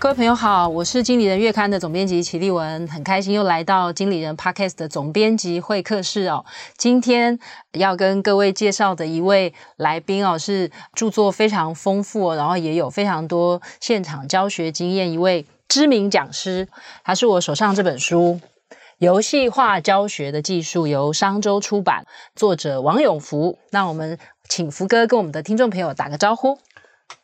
[0.00, 6.42] 各位朋友好，我是经理人月刊的总编辑齐立文，很开心又来到经理人 Podcast 的总编辑会客室哦。
[6.78, 7.38] 今天
[7.72, 16.66] 要跟各位介绍的一位来宾哦，是著作非常丰富，然后也有非常多现场教学经验一位知名讲师，
[17.04, 18.40] 他是我手上这本书
[18.96, 23.58] 《游戏化教学的技术》，由商周出版，作者王永福。
[23.70, 26.58] 那我们请福哥跟我们的听众朋友打个招呼。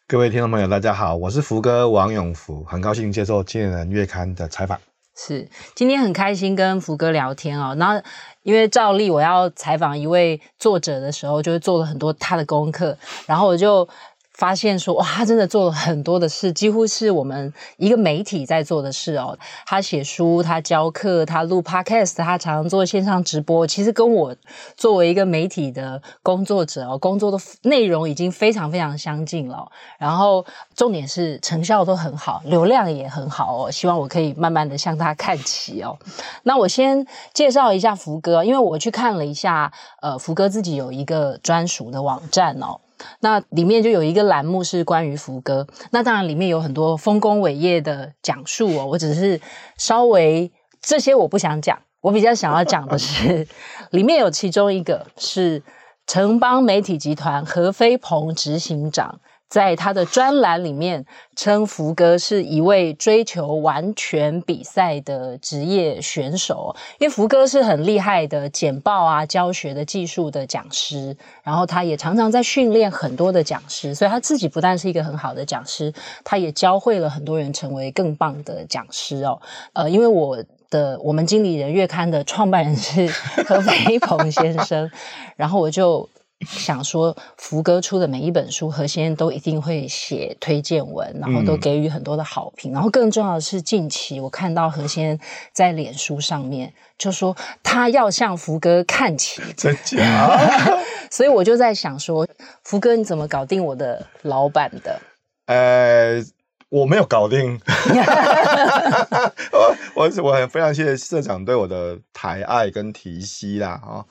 [0.08, 4.78] 各位听众朋友，大家好，我是福哥王永福，很高兴接受《金人月刊》的采访。
[5.16, 7.74] 是，今天很开心跟福哥聊天哦。
[7.76, 8.00] 然后
[8.44, 13.88] 因为照例我要采访一位作者的时候，就会做了很多他的功课，然后我就。
[14.36, 19.38] 发现说哇，他真的做了很多的事，几乎是我们一个媒体在做的事哦。
[19.64, 23.66] 他写书，他教课，他录 podcast，他常常做线上直播。
[23.66, 24.36] 其实跟我
[24.76, 29.66] 作为一个媒体的工作者哦，工作的内容已经非常非常相近了。
[29.98, 33.70] 然后重点是成效都很好，流量也很好哦。
[33.70, 35.96] 希望我可以慢慢的向他看齐哦。
[36.42, 42.80] 那我先介绍一下福哥，因为我去看了一下，呃，福哥自己有一个专属的网站哦。
[43.20, 48.86] 那里面就有一个栏目是关于福哥，那当然里面有很多丰功伟业的讲述哦。
[48.86, 49.40] 我只是
[49.76, 53.46] 稍微这些我不想讲，我比较想要讲的 是，
[53.90, 55.62] 里面有其中一个是
[56.06, 59.20] 城邦媒体集团何飞鹏执行长。
[59.48, 75.92] 在他的专栏里面，称福哥是一位追求完全比赛的职业选手，因为福哥是很厉害的简报啊、教学的技术的讲师，然后他也常常在训练很多的讲师，所以他自己不但是一个很好的讲师，
[76.24, 79.40] 他也教会了很多人成为更棒的讲师哦。
[79.74, 83.06] 呃，因为我的我们经理人月刊的创办人是
[83.46, 84.90] 何飞鹏先生，
[85.36, 86.08] 然后我就。
[86.40, 92.72] 想说福哥出的每一本书，何先生都一定会写推荐文，然后都给予很多的好评。
[92.72, 100.30] 嗯、然后更重要的是，近期我看到何先生在脸书上面就说他要向福哥看齐，真假？
[101.10, 102.26] 所以我就在想说，
[102.64, 105.00] 福哥你怎么搞定我的老板的？
[105.46, 106.20] 呃，
[106.68, 107.60] 我没有搞定。
[109.52, 114.04] 我我我很非常谢谢社长对我的抬爱跟提携啦，啊。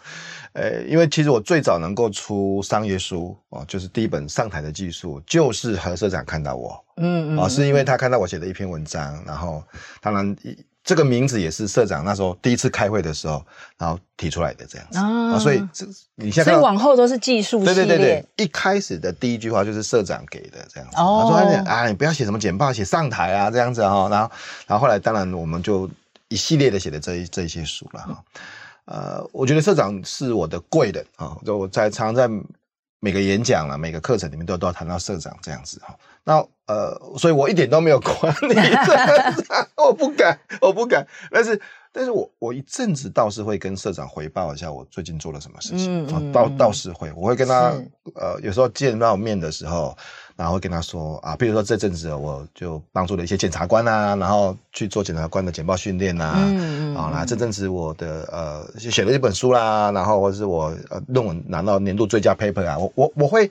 [0.53, 9.61] 呃，因为其实我最早能够出商业书哦，就是第一本上台的技术，就是何社长看到我，嗯嗯，哦，是因为他看到我写的一篇文章，然后
[10.01, 10.35] 当然
[10.85, 13.43] 这个名字也是社长那时候第一次开会的时候，
[13.75, 14.99] 然后提出来的这样子。
[14.99, 24.31] 啊，所以这你现在所以往后都是技术系列，对对对对，一开始的第一句话就是社长给的这样子，哦，他说啊，你不要写什么简报，写上台啊这样子哈，然后
[24.67, 25.89] 然后后来当然我们就
[26.27, 28.23] 一系列的写的这一这一些书了哈。
[28.85, 32.29] 呃，我觉得社长是我的贵人啊，就我在常常在
[32.99, 35.95] 每个演讲啊、每个课程里面都都要谈到社长这样子哈。
[36.25, 38.13] 那呃，所以我一点都没有管
[38.49, 38.55] 你，
[39.77, 41.05] 我不敢，我不敢。
[41.31, 41.61] 但是，
[41.93, 47.71] 但是我我一阵子倒是会跟社长回报一下我最近做了什么事情，嗯、倒倒是会，我会跟他
[48.15, 49.95] 呃，有时候见到面的时候。
[50.37, 63.49] 然后会跟他说啊，比如说这阵子我就帮助了一些检察官啊，然后去做检察官的简报训练啊，嗯嗯，啊，那这阵子我的呃写了一本书啦，然后或者是我呃论文拿到年度最佳 paper 啊，我我我会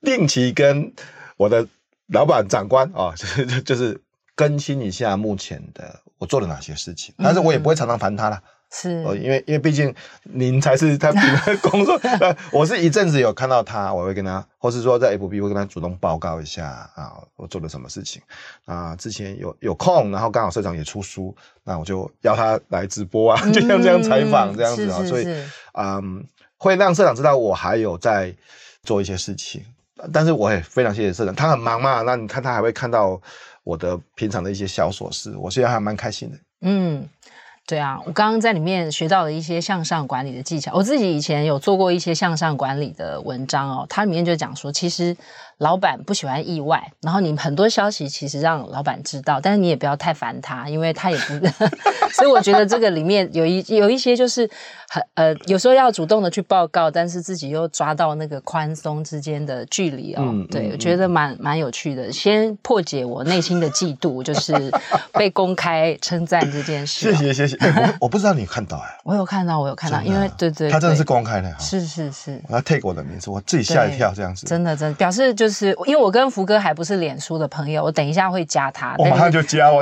[0.00, 0.90] 定期跟
[1.36, 1.68] 我的
[2.08, 4.00] 老板长官啊， 就是就是
[4.34, 8.42] 更新一下目前的我做了哪些事情，但是我也不会常常烦他了。
[8.68, 8.90] 是，
[9.22, 9.94] 因为因为毕竟
[10.24, 11.98] 您才是他平常工作，
[12.50, 18.20] 我是一阵子有看到他，我会跟他，或是说在 FB 会跟他主动报告一下啊，我做了什么事情。
[18.64, 25.28] 啊，之前有有空，然后刚好社长也出书，那我就邀他来直播啊，就像这样采访这样子啊，所以
[25.74, 28.34] 嗯，会让社长知道我还有在
[28.82, 29.64] 做一些事情，
[30.12, 33.20] 但是我也非常谢谢社长，他很忙嘛，那你看他还会看到
[33.64, 37.08] 我的平常的一些小琐事，我现在还蛮开心的，嗯。
[37.68, 40.70] 对啊，我刚刚在里面学到了一些向上管理的技巧。
[40.72, 45.16] 我自己以前有做过一些向上管理的文章哦，它里面就讲说，其实
[45.58, 51.46] 老板不喜欢意外，然后你很多消息其实让老板知道，但是你也不要太烦他，因为他也不。
[52.12, 54.48] 所以我觉得这个里面有一有一些就是。
[54.88, 60.22] 很呃，有时候要主动的去报告，但是自己又抓到那个宽松之间的距离哦。
[60.22, 62.12] 嗯、对，嗯、我觉得蛮蛮有趣的。
[62.12, 64.54] 先破解我内心的嫉妒，就是
[65.12, 67.12] 被公开称赞这件事、哦。
[67.12, 74.46] 谢谢谢谢、欸，我我不知道你看到哎，我有看到，我有看到，的因为对，对对，他真的是公开的，是是是，我要 take 我的名字，我自己吓一跳这样子。
[74.46, 78.96] 真的真的，表示就就是因为我跟福哥还不是脸书的朋友，我等一下会加他。
[78.98, 79.80] 我马上就加我。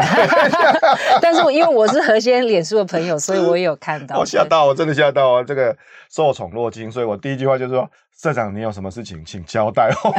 [1.23, 4.19] 但是我因为我是何先脸书的朋友，所以我也有看到。
[4.21, 5.43] 我吓到，我真的吓到啊！
[5.43, 5.75] 这个
[6.11, 7.91] 受宠若惊，所以我第一句话就是说。
[8.17, 10.15] 社长，你有什么事情，请交代我。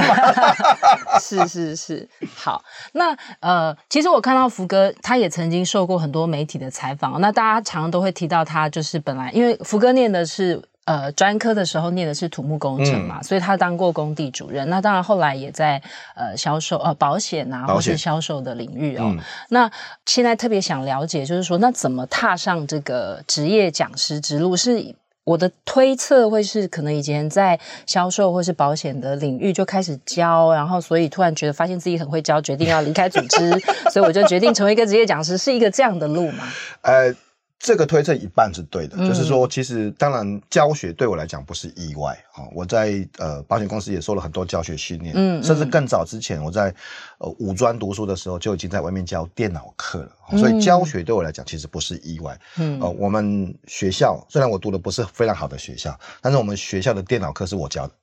[1.17, 2.61] 是是是，好。
[2.91, 7.21] 那呃，其实我看到福哥，他也曾经受过很多媒体的采访。
[7.21, 14.69] 那大家常常都会提到他，就是本来因为福哥念的是呃专科的时候念的是土木工程嘛，嗯、所以他当过工地主任。
[14.69, 15.81] 那当然后来也在
[16.15, 19.03] 呃销售呃保险啊，或是销售的领域哦。
[19.05, 19.69] 嗯、那
[20.05, 24.95] 现在特别想了解，就是说，那怎么踏上这个职业讲师之路是？
[25.25, 33.49] 我的推测会是，可能以前在销售或是保险的领域就开始教，然后所以突然觉得发现自己很会教，决定要离开组织，
[33.91, 36.43] 所以我就决定成为一个职业讲师，是一个这样的路吗？
[36.83, 37.11] 呃。
[37.57, 42.43] 这个推测一半是对的，嗯、就是说，其实当然教学对我来讲不是意外啊。
[42.53, 46.73] 我在呃保险公司也受了很多教学训练，嗯，甚至更早之前我在
[47.17, 52.39] 呃五专读书的时候就已经在外面教电脑课了，所以教学对我来讲其实不是意外。
[52.57, 57.93] 嗯，呃，我们学校虽然我读的不是非常好的学校，但是我们学校的电脑课是我教的。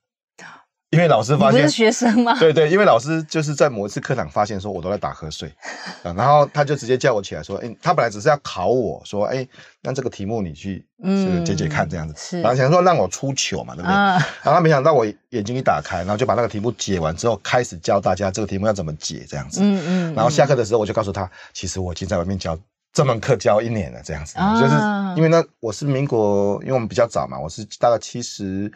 [0.92, 2.38] 因为老师发现，你不是学生吗？
[2.38, 5.50] 对对，因为老师就是在某一次课堂发现说，我都在打瞌睡，
[6.04, 9.48] 然后他就直接叫我起来说，哎，他本来只是要考我说，哎，
[9.80, 13.94] 那这个题目你去嗯解解看这样子，是，然后想说让我出糗嘛，对不对？
[13.94, 22.58] 然后他没想到我眼睛一打开，然后就把那个题目解完之后，开始教大家这个题目要怎么解这样子，嗯嗯，然后下课的时候我就告诉他，其实我已经在外面教
[22.92, 24.74] 这门课教一年了这样子，就是
[25.16, 28.70] 因为呢，我是民国，因为我们比较早嘛，我是大概七十。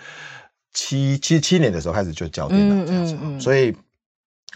[0.76, 3.74] 七七七年的时候开始就教电脑这样子，嗯嗯嗯、所以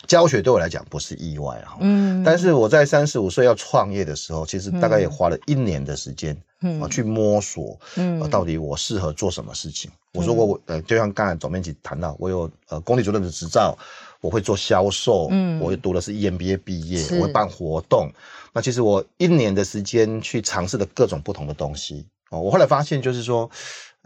[0.07, 1.79] 教学对我来讲不是意外哈。
[1.81, 9.91] 嗯，但是我在三十五岁要创业的时候，其实大概也花了一年的时间，嗯，去摸索，嗯，到底我适合做什么事情。
[9.91, 13.75] 嗯、我说过我呃，就像刚才总编辑谈到，我有呃工地主任的执照，
[14.21, 18.11] 我会做销售，嗯，我也读的是 EMBA 毕业，我会办活动。
[18.53, 22.41] 那其实我一年的时间去尝试了各种不同的东西哦。
[22.41, 23.51] 我后来发现就是说。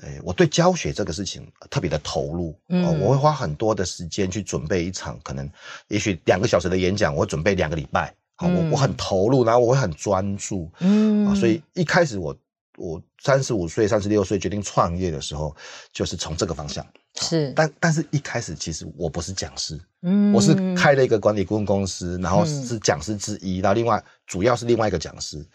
[0.03, 5.49] 哎，我对教学这个事情特别的投入，嗯、哦，我会花很多的时间去准备一场可能
[5.87, 12.37] 也许两个小时的演讲，我会准备两个礼拜，好、嗯哦，我我很投入，然后我会很专注，嗯、哦，所以一开始我
[12.77, 15.55] 我三十五岁、三十六岁决定创业的时候，
[15.93, 16.85] 就是从这个方向，
[17.21, 25.47] 是，但但是一开始其实我不是讲师，嗯，我是开了一个管理顾问公司，然后是讲师之一，然后另外主要是另外一个讲师，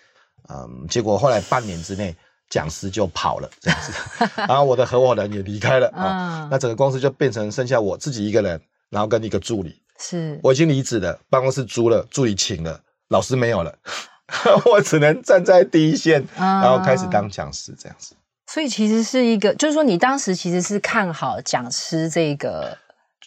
[0.47, 2.15] 嗯，结果后来半年之内。
[2.49, 3.93] 讲师就跑了，这样子，
[4.35, 8.59] 然后我的合伙人也离开了啊，那整个公司就变成剩下我自己一个人，
[8.89, 9.81] 然后跟一个助理。
[9.99, 12.79] 是，我已经离职了，办公室租了，助理请了，
[13.09, 13.75] 老师没有了，
[14.71, 18.15] 我只能站在第一线，然后开始当讲师这样子。
[18.47, 22.77] 所以其实是一个，就是说你当时其实是看好讲师这个。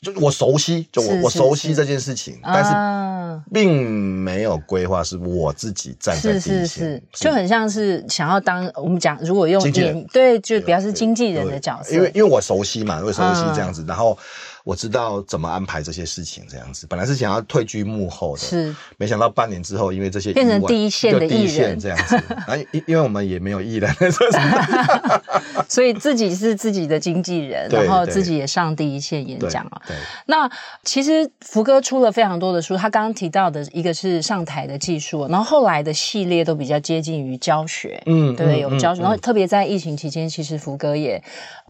[0.02, 1.25] 就我熟悉，就我是是是。
[1.25, 6.66] 我熟悉这件事情，啊、但是并没有规划是我自己站在第一线，是。
[6.66, 6.78] 是。
[6.78, 14.19] 是，就很像是想要当我们讲，如果用演对，就比较是经纪人的角色，因为因为我熟悉嘛，因为熟悉这样子，啊、然后。
[14.64, 16.87] 我知道怎么安排这些事情，这样子。
[16.88, 18.75] 本来是想要退居幕后的，是。
[18.97, 21.79] 没想到半年之后，因为这些变成第一线的艺人。
[21.79, 22.17] 这样子，
[22.47, 23.93] 啊，因因为我们也没有艺人，
[25.69, 29.82] 所以自己是自己的经纪人，然后自己也上第一线演讲啊。
[29.87, 30.49] 对，那
[30.85, 41.23] 其实福哥出了非常多的书，他刚刚提到的一个是上台的技术，然后后来的系列都比较接近于教学，嗯，对，有教学，然后特别在疫情期间，其实福哥也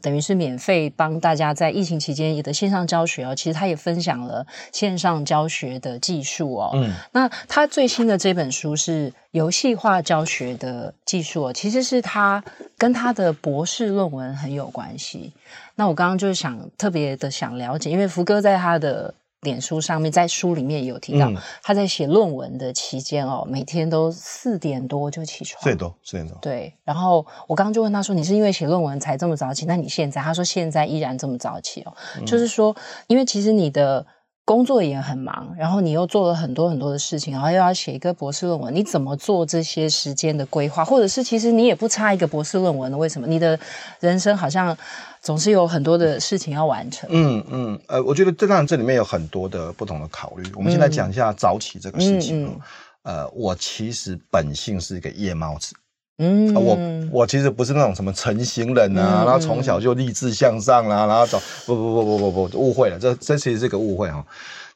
[0.02, 2.82] 等于是免费帮大家在疫情期间有的线上。
[2.82, 6.72] 教学哦，其实他也分享了线上教学的技术哦。
[6.74, 12.42] 嗯，那他最新的这本书是游戏化教学的技术哦，其实是他
[12.76, 15.32] 跟他的博士论文很有关系。
[15.76, 19.14] 那我刚刚就是想特别的想了解，因为福哥在他的。
[19.42, 26.38] 脸书上面，在书里面也有提到，嗯、他在写论文的期间哦，每天都四点多就起床，四点多，四点多。
[26.40, 29.66] 对，然后我刚刚就问他说：“你是因为写论文才这么早起？
[29.66, 32.74] 那你现在？”他说：“现在依然这么早起哦，嗯、就是说，
[33.08, 34.06] 因为其实你的
[34.44, 40.84] 工作也很忙，然后你又做了很多很多的事情，然后又要写一个博士论文，你怎么做这些时间的规划？
[40.84, 42.98] 或者是其实你也不差一个博士论文的？
[42.98, 43.58] 为什么你的
[44.00, 44.76] 人生好像？”
[45.22, 47.08] 总是有很多的事情要完成。
[47.12, 50.42] 嗯嗯，呃，我觉得这当然这里面有很多的不同的考虑。
[50.56, 52.44] 我们先来讲一下早起这个事情。
[52.44, 52.60] 嗯
[53.04, 55.76] 嗯、呃，我其实本性是一个夜猫子。
[56.18, 56.78] 嗯，呃、我
[57.10, 64.26] 我其实不是那种什么成型人啊，嗯、然后从小就立志向上啦、啊，然后走不不不不不不误会了，这这其实是个误会哈、哦。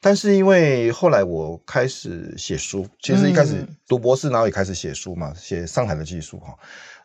[0.00, 6.54] 但是因为后来我开始写书，其实一开始读博士，然后也开始写书嘛，写上海的技术哈。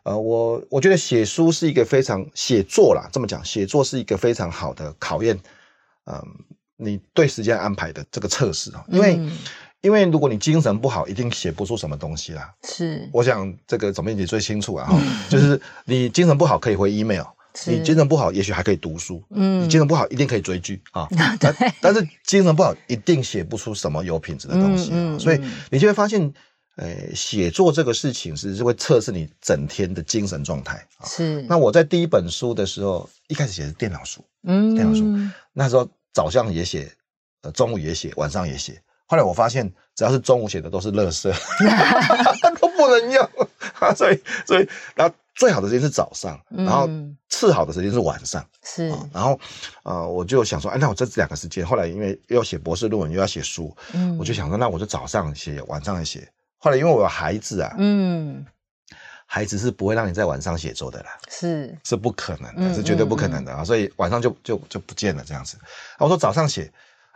[0.04, 5.36] 呃，我我觉得写书是一个非常写作啦，这么讲，写作是一个非常好的考验，
[6.04, 6.24] 嗯、呃，
[6.76, 9.30] 你对时间安排的这个测试啊，因为、嗯、
[9.82, 12.52] 因为如果你精神不好，一定写不出什么东西啦。
[12.64, 14.88] 是，我想这个总编辑最清楚啊，
[15.28, 17.24] 就是你精神不好可以回 email，
[17.66, 21.06] 你精神不好也许还可以读书，嗯，你精神不好一定可以追剧啊，
[21.38, 26.32] 但但是精神不好一定写不出什么有品质的东西，嗯嗯、所以你就会发现。
[26.76, 31.04] 诶，写作这个事情是是会测试你整天的精神状态啊。
[31.04, 31.42] 是。
[31.42, 35.04] 那我在第一本书的时候，一开始写的是电脑书，嗯，电脑书。
[35.52, 36.90] 那时候早上也写，
[37.42, 38.80] 呃，中午也写，晚上也写。
[39.12, 41.30] 后来我发现，只要是中午写的都是垃圾，
[42.58, 43.28] 都不能用。
[43.94, 46.88] 所以，所以，然后最好的时间是早上，然后
[47.28, 48.42] 次好的时间是晚上。
[48.64, 48.88] 是。
[49.12, 49.38] 然后，
[49.82, 56.26] 呃，我就想说，哎，那我这两个时间，后来因为又要写博士论文，又要写书，嗯，我就想说，那我就早上写，晚上写。
[56.56, 58.46] 后来因为我有孩子啊，嗯，
[59.26, 65.58] 孩子是不会让你在晚上写作的啦，是是不可能的，是绝对不可能的啊，所以晚上就就就不见了这样子。
[65.98, 66.72] 我说早上写，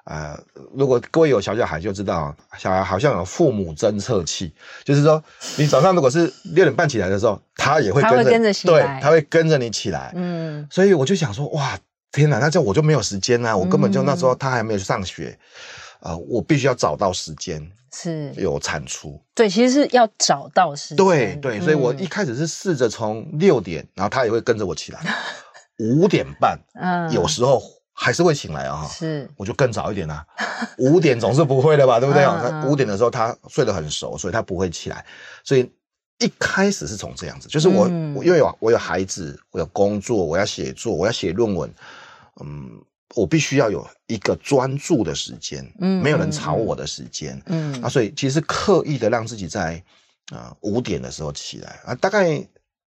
[0.06, 0.38] 呃，
[0.72, 4.52] 如果各位有小小孩就知道，小孩好像有父母侦测器，
[4.84, 5.22] 就是说
[5.56, 11.78] 你早上如果是六点半起来的时候，他也会跟着，跟着起来，对，他会跟着你起来，嗯，所以我就想说，哇，
[12.12, 15.38] 天哪，那这样我就没有时间啊，我根本就那时候他还没有上学。
[16.00, 18.32] 呃，我必须要找到时间是。
[18.36, 25.00] 有产出，对，其实是要找到时间，对对，所以我一开始是试着从六点，然后他也会跟着我起来，
[25.80, 27.60] 五点半，嗯，有时候
[27.98, 30.24] 还是会醒来啊，是，我就更早一点啦，
[30.78, 32.24] 五点总是不会的吧， 对不对？
[32.70, 35.04] 五点的时候他睡得很熟，所以他不会起来，
[35.42, 35.68] 所以
[36.18, 37.84] 一开始是从这样子，就是我
[38.14, 41.72] 我因为有我有孩子，我有工作，我要写作，我要写论文，
[42.40, 42.70] 嗯。
[43.14, 49.82] 我必须要有一个专注的时间，嗯，没有人吵我的时间，嗯，啊，所以其实刻意的让自己在
[50.34, 52.28] 啊五点的时候起来啊，大概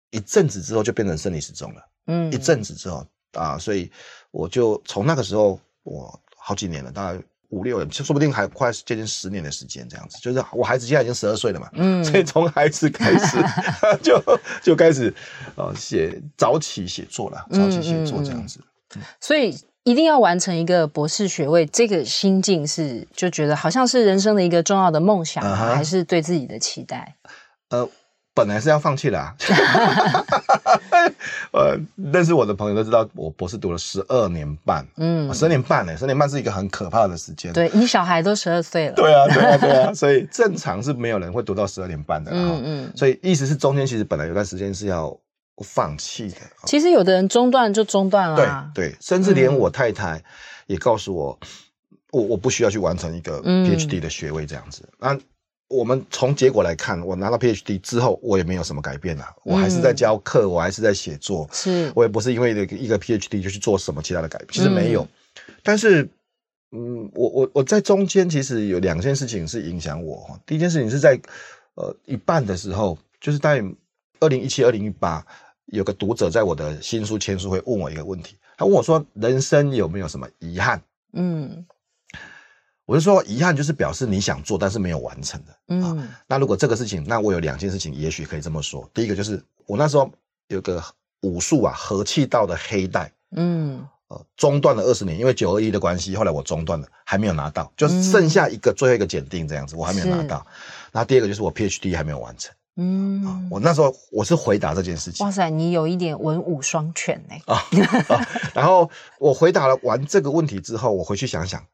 [0.09, 3.91] 一阵子之后就变成生理时钟了，嗯，一阵子之后啊，所以
[4.31, 13.37] 我就从那个时候，我好几年了，大概五六年，说不定还快接近十年的时间这样子，就是我孩子现在已经十二岁了嘛，嗯，所以从孩子开始
[14.01, 14.21] 就
[14.63, 15.13] 就开始
[15.55, 18.59] 呃写早起写作了，早起写作这样子，
[18.95, 19.57] 嗯，所以。
[19.87, 25.75] 一定要完成一个博士学位，这个心境是就觉得好像是人生的一个重要的梦想，uh.
[25.75, 27.15] 还是对自己的期待？
[27.69, 27.87] 呃，
[28.35, 29.33] 本来是要放弃的啊。
[31.51, 37.51] 呃，认识我的朋友都知道，我博士读了十二年半，嗯，十二年半呢，十二年半是一个很可怕的时间。
[37.53, 38.93] 对，你小孩都十二岁了。
[38.93, 42.29] 对啊，对啊，对啊， 所以正常是没有人会读到十二年半的。
[42.31, 45.17] 嗯嗯，所以意思是中间其实本来有段时间是要。
[45.63, 46.35] 放弃的。
[46.65, 48.35] 其实有的人中断就中断了。
[48.75, 50.21] 对对，甚至连我太太
[50.67, 51.47] 也告诉我，嗯、
[52.11, 54.85] 我我不需要去完成一个 PhD 的学位这样子。
[54.99, 55.21] 那、嗯、
[55.67, 65.01] 我们从结果来看，我拿到 PhD 之后，我也没有什么改变啊，我还是在教课，嗯、我还是在写作，是我也不是因为一个 PhD 就去做什么其他的改变，其实没有。
[65.03, 66.07] 嗯、但是，
[66.72, 70.39] 嗯，我我我在中间其实有两件事情是影响我。
[70.45, 71.19] 第一件事情是在
[71.75, 73.63] 呃一半的时候，就是在
[74.19, 75.25] 二零一七、二零一八。
[75.69, 80.79] 有个读者在我的新书签书会问我一个问题，他问我说：“人生有没有什么遗憾？”
[81.13, 81.65] 嗯，
[82.85, 85.55] 我就说遗憾就是表示你想做但是没有完成的。
[85.69, 88.87] 嗯、啊，那如果这个事情，那我有两件事情，也许可以这么说。
[88.93, 90.09] 第一个就是我那时候
[90.49, 90.83] 有个
[91.21, 100.45] 武术啊和气道的黑带，嗯，呃，中断了二十年，因为九二一的关系，后来我中断了，还没有拿到，就剩下一个最后一个检定这样子，我还没有拿到。
[100.91, 102.53] 那第二个就是我 PhD 还没有完成。
[102.77, 105.25] 嗯，我那时候我是回答这件事情。
[105.25, 107.35] 哇塞，你有一点文武双全呢。
[107.47, 107.63] 啊，
[108.53, 111.65] 然后我回答了完这个问题之后，我回去想想，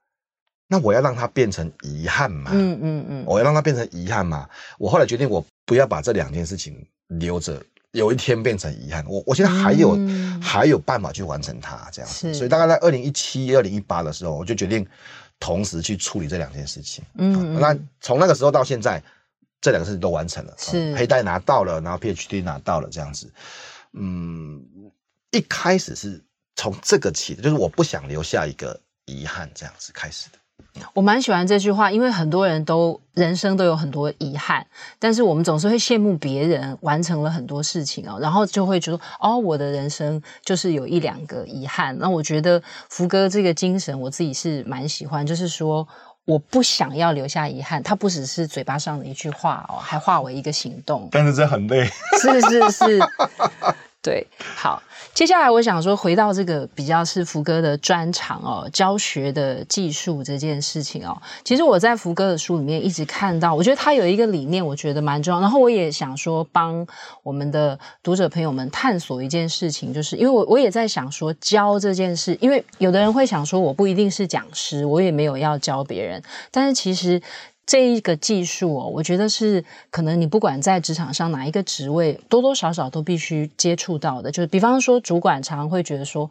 [0.72, 2.52] 那我要让它变成遗憾嘛？
[2.54, 4.48] 嗯嗯嗯，我要让它变成遗憾嘛？
[4.80, 7.62] 我后来决定，我不要把这两件事情留着，
[7.92, 9.06] 有一天变成遗憾。
[9.06, 12.32] 我我现在还有、嗯、还有办法去完成它，这样子。
[12.32, 14.88] 是所以大概在二零一七、二零一八的时候，我就决定
[15.42, 17.04] 同时去处理这两件事情。
[17.16, 19.04] 嗯，嗯，那从那个时候到现在。
[19.64, 23.32] 这两个事情都完成了，是黑带拿到了，然后 PhD 拿到了，这样子，
[23.94, 24.60] 嗯，
[25.30, 26.20] 一开始是
[26.56, 30.40] 从这个起的，就是我不想留下一个遗憾，这样子开始的。
[30.94, 34.66] 我蛮喜欢这句话，因为很多人都人生都有很多遗憾，
[35.00, 41.98] 但是我们总是会羡慕别人完成了很多事情哦，然后就会觉得哦，我的人生就是有一两个遗憾。
[42.00, 45.88] 那我觉得福哥这个精神，我自己是蛮喜欢，就是说。
[46.24, 51.10] 我不想要留下遗憾，它不只是嘴巴上的一句话哦，还化为一个行动。
[51.12, 51.84] 但是这很累。
[52.22, 53.00] 是是是，
[54.04, 54.26] 对，
[54.56, 54.82] 好，
[55.14, 65.42] 接下来我想说，回到这个比较是福哥的专长哦，教学的技术这件事情哦，其实我在福哥的书里面一直看到，我觉得他有一个理念，我觉得蛮重要。
[65.42, 66.88] 然后我也想说，帮
[67.24, 77.22] 我们的读者朋友们探索一件事情，就是因为我我也在想说，教这件事，因为有的人会想说，我不一定是讲师，我也没有要教别人，但是其实。
[77.72, 84.30] 这一个技术哦，我觉得是可能你不管在职场上哪一个职位，多多少少都必须接触到的。
[84.30, 86.30] 就是比方说，主管常常会觉得说，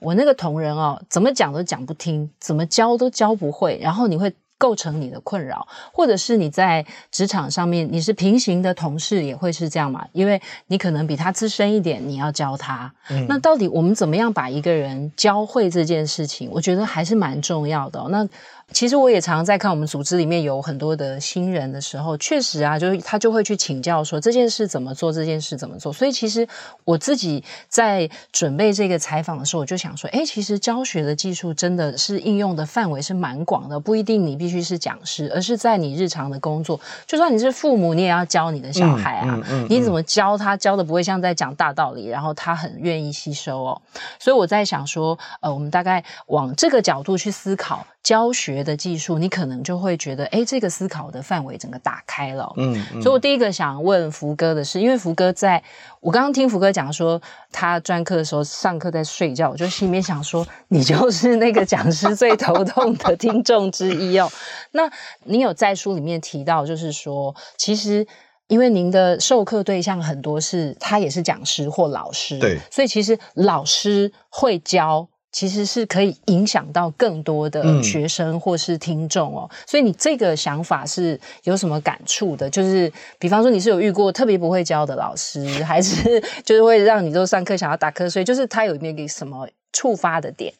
[0.00, 10.06] 我那个同仁哦，怎么讲都讲不听，怎么教都教不会，然后你会构成你的困扰，或者是你在职场上面你是平行的同事也会是这样嘛？
[10.12, 12.92] 因为你可能比他资深一点，你要教他。
[13.08, 13.24] 嗯。
[13.26, 16.50] 那到底我们怎么样把一个人教会这件事情？
[16.52, 18.08] 我觉得还是蛮重要的哦。
[18.10, 18.28] 那。
[18.72, 25.92] 其实我也常常在看我们组织里面有很多的新人的时候，确实啊，就是他就会去请教说这件事怎么做，这件事怎么做。
[25.92, 26.46] 所以其实
[26.84, 43.82] 我自己在准备这个采访的时候，我就想说，哎，其实教学的技术真的是应用的范围是蛮广的，不一定你必须是讲师，而是在你日常的工作，就算你是父母，你也要教你的小孩啊，嗯嗯嗯、你怎么教他，教的不会像在讲大道理，然后他很愿意吸收哦。
[44.18, 47.86] 所以我在想说，呃，我们大概往这个角度去思考。
[48.02, 52.52] 教学的技术，你可能就会觉得，哎，这个思考的范围整个打开了。
[52.56, 55.62] 嗯，嗯，所以我第一个想问福哥的是，因为福哥在
[56.00, 64.28] 我刚刚听福哥讲说，他专科的时候上课在睡觉，我就心里面想说，你就是那个讲师最头痛的听众之一哦。
[64.72, 64.90] 那
[65.22, 68.04] 你有在书里面提到，就是说，其实
[68.48, 75.08] 因为您的授课对象很多是他也是讲师或老师，对，所以其实老师会教。
[75.32, 82.50] 其实是可以影响到更多的学生或是听众哦，嗯、所以你这个想法是有什么感触的？
[82.50, 88.22] 就是比方说你是有遇过特别不会教的老师，还是 就是会让你都上课想要打瞌睡？
[88.22, 90.52] 就是他有那个什么触发的点？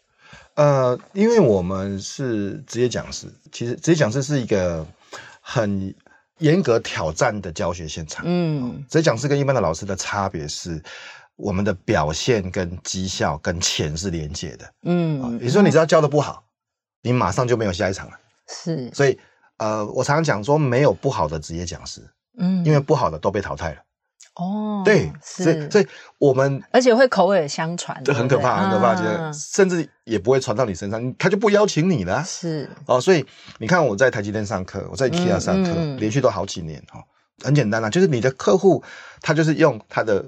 [0.54, 4.86] 呃，因为我们是职业讲师，其实职业讲师是一个
[5.42, 5.94] 很
[6.38, 8.24] 严格挑战的教学现场。
[8.26, 10.82] 嗯，职业讲师跟一般的老师的差别是。
[11.36, 16.44] 我们的表现跟绩效跟钱是连接的，嗯，比如说你知道教的不好，
[17.00, 18.12] 你马上就没有下一场了，
[18.46, 19.18] 是，所以
[19.56, 22.02] 呃，我常常讲说没有不好的职业讲师，
[22.38, 23.78] 嗯，因为不好的都被淘汰了，
[24.34, 25.86] 哦，对，是，所以所以
[26.18, 33.24] 我们而且会口耳相传，这很可怕，很可怕，其实甚至也不会传到你身上，他就不邀请你了，是，哦，所以
[33.58, 37.02] 你看我在台积电上课，我在 IKEA 上课，连续都好几年，哈，
[37.42, 38.84] 很简单啊，就是你的客户
[39.22, 40.24] 他就是用他的。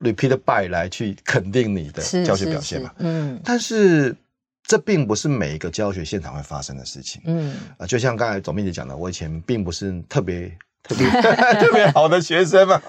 [0.00, 2.94] Repeat by 来去肯定你的教学表现嘛？
[2.98, 4.14] 嗯，但是
[4.62, 7.20] 这并不是每一个教学现场会发生的事情。
[7.24, 11.08] 嗯，啊，就像刚才总编辑讲的，我以前并不是特别特别
[11.60, 12.80] 特别好的学生嘛。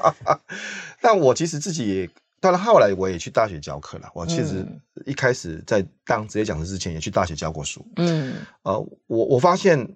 [1.02, 4.10] 但我其实自己也，当然后来我也去大学教课了。
[4.14, 4.64] 我其实
[5.06, 7.84] 一开始在当职业讲师之前，也去大学教过书。
[7.96, 9.88] 嗯，呃，我我发现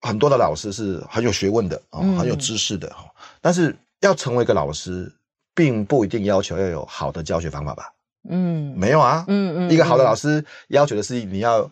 [0.00, 3.04] 很多的老师是很有学问的啊，很有知识的哈。
[3.40, 5.12] 但是要成为一个老师。
[5.56, 7.90] 并不一定要求要有好的教学方法吧？
[8.28, 9.24] 嗯，没有啊。
[9.26, 11.68] 嗯嗯，一个好的老师要求的是你要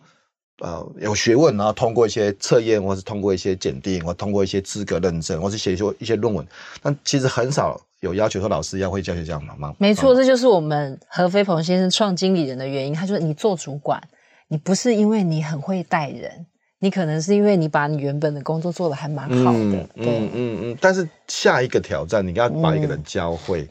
[0.59, 6.45] 呃有学问，然后通过一些测验，或是通过一些检定，或通过一些资格认证，或是写出一些论文。
[6.81, 9.75] 但其实很少有要求说老师要会教学这样的吗？
[9.77, 12.93] 没错，这就是我们何飞鹏先生创经理人的原因。
[12.93, 14.01] 他说：“你做主管，
[14.47, 16.47] 你不是因为你很会带人。”
[16.85, 20.77] 你可能是因为你把你原本的工作做的还蛮好的，嗯、对，嗯嗯嗯。
[20.79, 23.69] 但是下一个挑战，你要把一个人教会，嗯、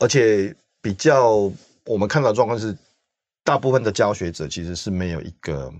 [0.00, 1.50] 而且比较
[1.86, 2.76] 我们看到的状况是，
[3.42, 5.72] 大部分的教学者其实是没有一个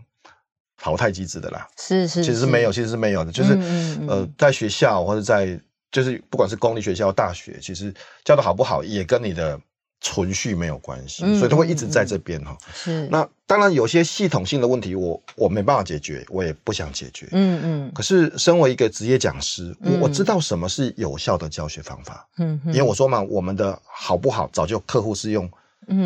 [0.78, 5.60] 淘汰机制的啦，是是，其实是没有，其实是没有的，就是嗯嗯呃，在学校或者在
[5.92, 7.92] 就是不管是公立学校、大学，其实
[8.24, 9.60] 教的好不好也跟你的。
[10.00, 12.56] 存续没有关系，嗯、所以他会一直在这边哈。
[12.72, 17.28] 是，那当然有些系统性的问题我，我我没办法解决，我也不想解决。
[17.32, 17.92] 嗯嗯。
[17.94, 22.26] 可是身为一个职业讲师，我、嗯、我知道什么是有效的教学方法。
[22.38, 22.72] 嗯嗯。
[22.72, 25.50] 因为我说嘛，我们的好不好，早就客户是用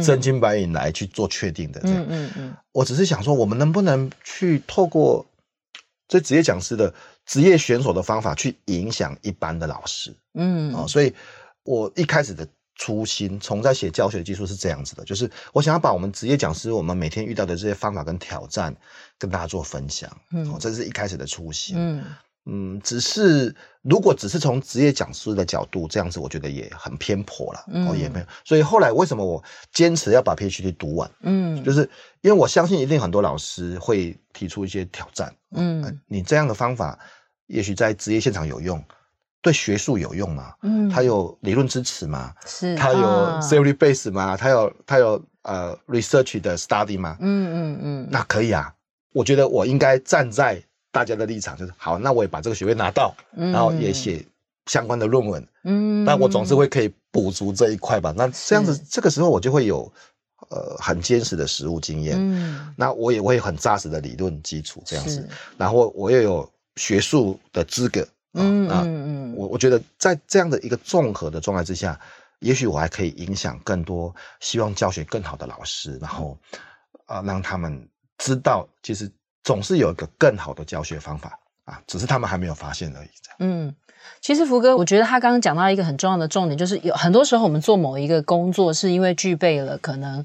[0.02, 1.80] 真金白银来去做确定的。
[1.84, 2.56] 嗯嗯嗯。
[2.72, 5.24] 我只是想说，我们能不能去透过
[6.08, 6.92] 这职业讲师的
[7.26, 10.12] 职业选手的方法，去影响一般的老师？
[10.34, 10.74] 嗯。
[10.74, 11.14] 啊，所以
[11.62, 12.44] 我一开始的。
[12.74, 18.74] 初心从在写教学技术是这样子的，就是我想要把我们职业讲师我们每天遇到的这些方法跟挑战
[19.18, 22.04] 跟大家做分享，嗯，这是一开始的初心，嗯。
[22.46, 31.88] 嗯，只是如果只是从职业讲师的角度这样子，我觉得也很偏颇了，哦，也没有，所以后来为什么我坚持要把 PhD 读完，嗯，就是
[32.20, 36.98] 因为我相信一定很多老师会提出一些挑战，嗯，你这样的方法
[37.46, 38.84] 也许在职业现场有用。
[39.44, 40.54] 对学术有用吗？
[40.62, 42.32] 嗯，它有理论支持吗？
[42.46, 42.98] 是，它有
[43.42, 44.34] theory base 吗？
[44.38, 47.18] 它有它有呃 research 的 study 吗？
[47.20, 48.72] 嗯嗯嗯，那可以啊。
[49.12, 54.24] 我觉得我应该站在大家的立场，就是好，那我也把这个学位拿到，嗯、然后也写
[54.64, 55.46] 相关的论文。
[55.64, 58.14] 嗯，那我总是会可以补足这一块吧。
[58.16, 59.92] 那这样子，这个时候我就会有
[60.48, 62.16] 呃很坚实的实务经验。
[62.18, 65.28] 嗯，那我也会很扎实的理论基础，这样子，
[65.58, 68.08] 然后我也有学术的资格。
[68.34, 71.98] 嗯嗯嗯，我我觉得在这样的一个综合的状态之下，
[72.40, 76.36] 也许我还可以影响更多希望教学更好的老师，然后
[77.06, 79.10] 啊、呃、让他们知道，其实
[79.42, 83.08] 总是有一个更好的教学方法啊，只是他们还没有发现而已。
[83.22, 83.36] 这样。
[83.38, 83.74] 嗯，
[84.20, 90.24] 其实福哥，我觉得他刚刚讲到一个很重要的重点，就是有很多时候我们做某一个工作，是因为具备了可能。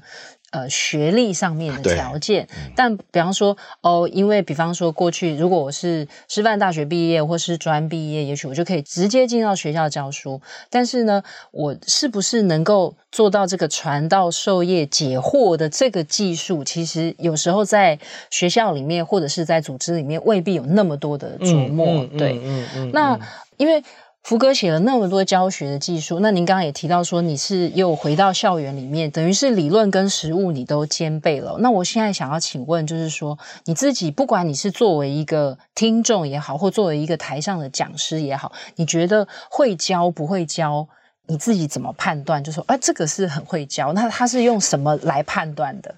[0.50, 10.40] 呃，学历上面的条件，嗯、但比方说，哦，因为比方说，过去如果我是师范大学毕业或是专毕业，也许我就可以直接进到学校教书。
[10.68, 16.64] 但是呢，我是不是能够做到这个传道授业解惑的这个技术？
[16.64, 17.96] 其实有时候在
[18.30, 21.86] 学校里面或者是在组织里面，未必有那么多的琢磨。
[21.86, 23.18] 嗯嗯、对，嗯嗯，嗯那
[23.56, 23.80] 因为。
[24.22, 31.56] 福哥写了那么多教学的技术，那您刚刚也提到说你是又回到校园里面，等于是理论跟实务你都兼备了。
[31.58, 40.86] 那我现在想要请问，就是说你自己，不管你是作为一个听众也好，或作为一个台上的讲师也好，你觉得会教不会教，
[41.26, 42.44] 你自己怎么判断？
[42.44, 45.94] 就说，哎，这个是很会教，那他是用什么来判断的？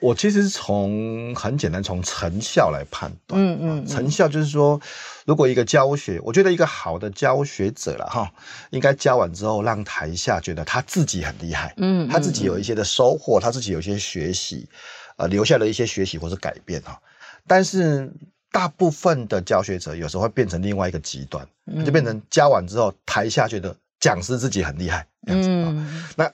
[0.00, 3.40] 我其实从很简单，从成效来判断。
[3.40, 4.80] 嗯嗯，嗯，成效就是说，
[5.24, 8.30] 如果一个教学，我觉得一个好的教学者了哈，
[8.70, 11.72] 应该教完之后，让台下觉得他自己很厉害。
[11.78, 14.68] 嗯，他自己有一些的收获，他自己有一些学习，
[15.16, 17.00] 呃，留下了一些学习或者改变哈。
[17.46, 18.12] 但是
[18.52, 21.46] 大部分的教学者有时候会变成另外一个极端，
[21.84, 26.04] 就变成教完之后，台下觉得讲师自己很厉害这样子啊。
[26.16, 26.30] 那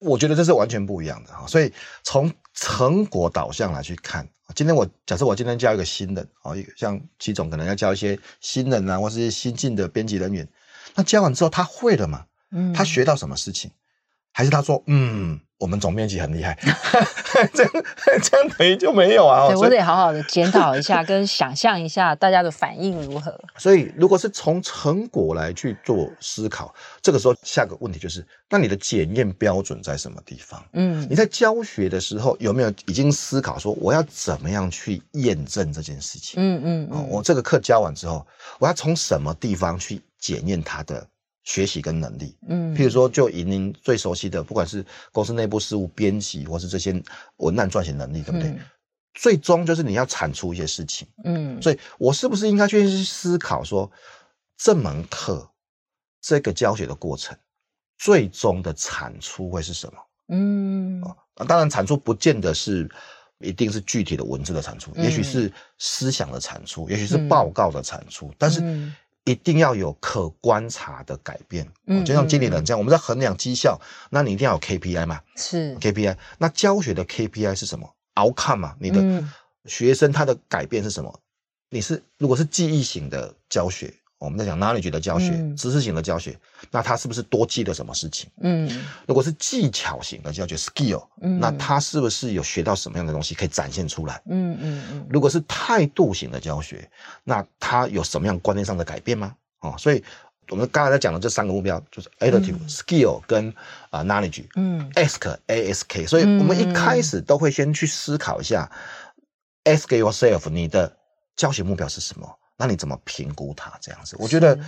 [0.00, 1.46] 我觉得这是完全不一样的哈。
[1.46, 10.48] 所以从成果导向来去看，今天我假设我今天教一个新人，哦，像齐总可能要教一些新人啊，或是一些新进的编辑人员，
[10.94, 12.24] 那教完之后他会了吗？
[12.50, 13.70] 嗯，他学到什么事情？
[14.36, 16.58] 还是他说，嗯，我们总面积很厉害，
[17.54, 17.72] 这样
[18.22, 19.46] 这样等于就没有啊。
[19.46, 23.34] 对，我得好好的检讨一下， 跟想象一下大家的反应如何。
[23.56, 30.62] 所以，如果是从成果来去做思考，这个时候下个问题就是，那你的检验标准在什么地方？
[30.74, 36.34] 嗯，你在教学的时候有没有已经思考说，我要怎么样去验证这件事情？
[36.36, 38.26] 嗯嗯，嗯，我这个课教完之后，
[38.58, 41.06] 我要从什么地方去检验它的？
[41.46, 47.00] 学习跟能力，嗯，譬如说，就以您最熟悉的，不管是公司内部事务编辑，或是这些
[47.36, 48.48] 文案撰写能力，对不对？
[48.48, 48.58] 嗯、
[49.14, 53.88] 最终就是你要产出一些事情，嗯，所以我是不是应该去思考说，
[54.58, 55.48] 这门课
[56.20, 57.38] 这个教学的过程，
[57.96, 59.98] 最终的产出会是什么？
[60.30, 62.90] 嗯，啊，当然产出不见得是
[63.38, 68.92] 一定是具体的文字的产出，嗯、也许是思想的产出，也许是报告的产出，嗯、但是。
[69.26, 73.76] 嗯一定要有可观察的改变，嗯，就像经理人这样，嗯、我们在衡量绩效，
[74.10, 76.16] 那你一定要有 KPI 嘛，是 KPI。
[76.38, 79.24] 那教学的 KPI 是什么？outcome 嘛，你的
[79.64, 81.10] 学生他的改变是什么？
[81.12, 81.20] 嗯、
[81.70, 83.92] 你是如果是记忆型的教学。
[84.18, 86.38] 我们在讲 knowledge 的教学，嗯、知识型的教学，
[86.70, 88.30] 那他是不是多记了什么事情？
[88.40, 88.66] 嗯，
[89.06, 94.22] 如果是技巧型的教学 skill，嗯，那他是不是有学到什么样的东西可以展现出来？
[94.30, 95.06] 嗯嗯嗯。
[95.10, 96.88] 如果是态度型的教学，
[97.24, 99.34] 那他有什么样观念上的改变吗？
[99.60, 100.02] 哦，所以
[100.48, 103.52] 我们刚才在讲的这三个目标就是 attitude、嗯、skill 跟
[103.90, 108.70] 啊 knowledge，嗯，ask ask，所以我们一开始都会先去思考一下、
[109.64, 110.96] 嗯、ask yourself，你的
[111.36, 112.26] 教学目标是什么？
[112.56, 114.16] 那你怎么评估它这样子？
[114.18, 114.58] 我觉得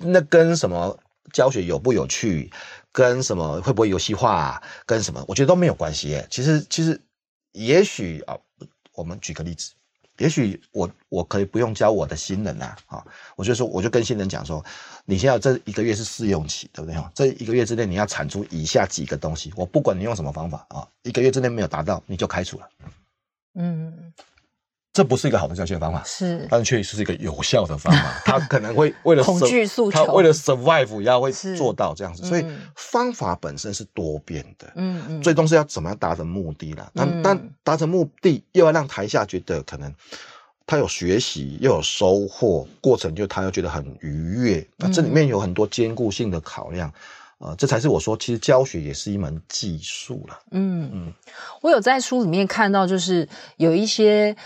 [0.00, 0.98] 那跟什么
[1.32, 2.50] 教学有不有趣，
[2.92, 6.26] 跟什么会不会游戏化，跟什么我觉得都没有关系耶。
[6.30, 7.00] 其实，其实
[7.52, 8.36] 也许啊，
[8.92, 9.72] 我们举个例子，
[10.18, 13.04] 也许我我可以不用教我的新人呐啊，
[13.36, 14.64] 我就说我就跟新人讲说，
[15.04, 17.00] 你现在这一个月是试用期，对不对？
[17.14, 22.68] 这一个月之内你要产出以下几个东西，我不管你用什么方法啊，一个月之内没有达到，你就开除了。
[23.54, 24.12] 嗯。
[24.94, 28.14] 这不是一个好的教学方法，是，但确实是一个有效的方法。
[28.24, 34.72] 他可能会为了恐惧诉求，他为了 survive 要会做到这样子，所以方法本身是多变的。
[34.76, 36.88] 嗯嗯，最终是要怎么样达成目的啦？
[36.94, 39.92] 但但达成目的又要让台下觉得可能
[40.64, 44.64] 他有学习又有收获，过程就他又觉得很愉悦。
[44.76, 46.88] 那这里面有很多兼顾性的考量，
[47.38, 50.38] 呃，这才是我说其实教学也是一门技术了。
[50.52, 51.12] 嗯嗯，
[51.62, 54.36] 我有在书里面看到，就是有一些。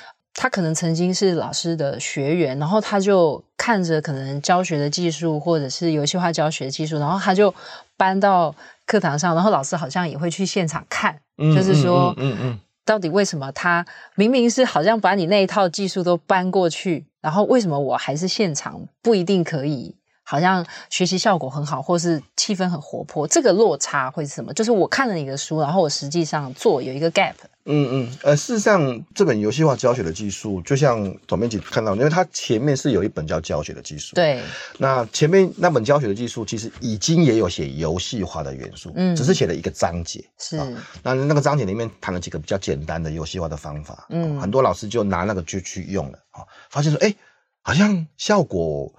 [0.40, 7.53] 他可能曾经是老师的学员，然后他就看着可能教学的技术或者是游戏化教学的技术，然后他就
[7.96, 8.55] 搬到
[8.87, 19.96] 课堂上，然后老师好像也会去现场看，嗯、就是说，嗯嗯，嗯嗯到底为什么他明明是好像把你那一套技术都搬过去，然后为什么我还是现场不一定可以？
[20.30, 24.52] 好像学习效果很好，或是气氛很活泼，这个落差会是什么？
[24.52, 27.32] 就是我看了你的书，然后我实际上做有一个 gap。
[27.64, 34.14] 嗯嗯，呃，事实上，这本游戏化教学的技术，就像总编辑看到，因为它前面是有一本叫教学的技术。
[34.14, 34.42] 对。
[34.76, 40.22] 那前面那本教学的技术，其实已经也有写游戏化的元素，嗯，只是写了一个章节。
[40.38, 40.58] 是。
[41.02, 47.14] 那那个章节里面谈了几个比较简单的游戏化的方法，嗯，很多老师就拿那个就去用了，啊，发现说，哎，
[47.62, 48.92] 好像效果。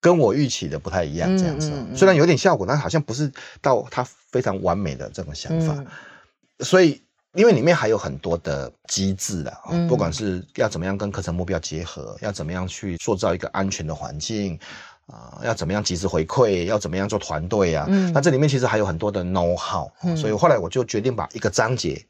[0.00, 5.74] 跟我预期的不太一样，这样子，嗯嗯嗯、虽然有点效果，但好像不是到它非常完美的这种想法。
[5.76, 5.86] 嗯、
[6.60, 7.02] 所以，
[7.34, 14.58] 因为里面还有很多的机制的，嗯、不管是要怎么样跟课程目标结合，要怎么样去塑造一个安全的环境
[15.06, 20.16] 啊、呃，要怎么样及时回馈，要怎么样做团队啊，嗯、那这里面其实还有很多的 know how、嗯。
[20.16, 22.02] 所以后来我就决定把一个章节。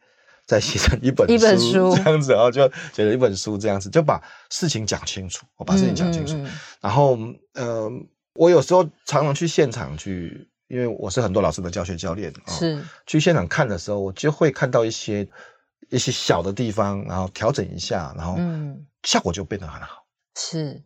[0.51, 1.95] 再写成一本书，一本书。
[1.95, 5.47] 这样子，然后就写了一本书，这样子就把事情讲清楚。
[5.57, 6.47] 我把事情讲清楚，嗯嗯。
[6.47, 7.17] 嗯、然后，
[7.55, 7.89] 呃，
[8.35, 15.29] 我有时候常常去现场去，因为我是很多老师的教学教练，是、哦、去现场看的时候，我就会看到一些
[15.89, 18.37] 一些小的地方，然后调整一下，然后
[19.05, 20.05] 效果就变得很好。
[20.37, 20.83] 是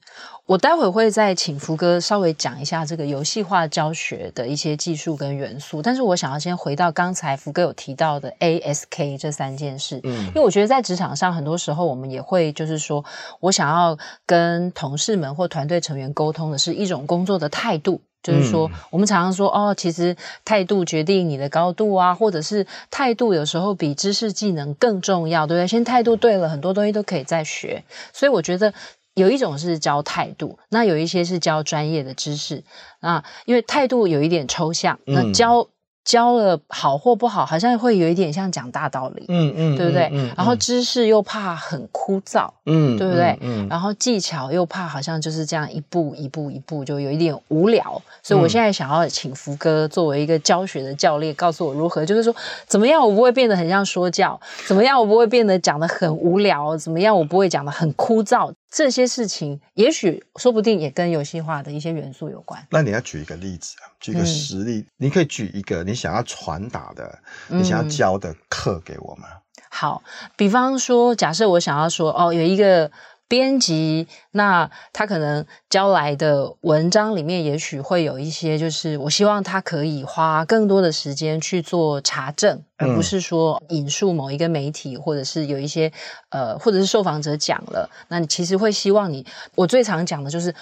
[0.46, 13.02] 我待会会再请福哥稍微讲一下这个游戏化教学的一些技术跟元素，但是我想要先回到刚才福哥有提到的 ASK 这三件事，嗯，因为我觉得在职场上很多时候我们也会就是说
[13.40, 25.66] 我想要跟同事们或团队成员沟通的是一种工作的态度，就是说我们常常说哦，其实态度决定你的高度啊，或者是态度有时候比知识技能更重要，对不对？
[25.66, 28.74] 先态度对了，很多东西都可以再学，所以我觉得。
[29.14, 32.62] 有一种是教态度，那有一些是教专业的知识。
[33.00, 35.66] 啊因为态度有一点抽象，那教。
[36.04, 40.02] 教了好或不好，好像会有一点像讲大道理，嗯嗯，嗯对不对？
[40.12, 43.30] 嗯嗯、然后知识又怕很枯燥，嗯，对不对？
[43.40, 62.64] 嗯，嗯然后技巧又怕好像就是这样一步一步一步就有一点无聊，所以我现在想要请福哥作为一个教学的教练，告诉我如何，就是说怎么样我不会变得很像说教，怎么样我不会变得讲得很无聊，怎么样我不会讲得很枯燥，这些事情也许说不定也跟游戏化的一些元素有关。
[62.70, 65.94] 那你要举一个例子啊，举一个实例，嗯、你可以举一个你。
[65.94, 69.24] 想要传达的，你想要教的课给我们。
[69.26, 70.02] 嗯、好，
[70.36, 72.90] 比方说，假设我想要说，哦，有一个
[73.26, 85.92] 编辑，那他可能交来的文章里面，也许会有一些，就是我希望他可以花更多的时间去做查证，而不是说引述某一个媒体，或者是有一些
[86.28, 90.54] 呃，或者是受访者讲了，那你其实会希望你，我最常讲的就是。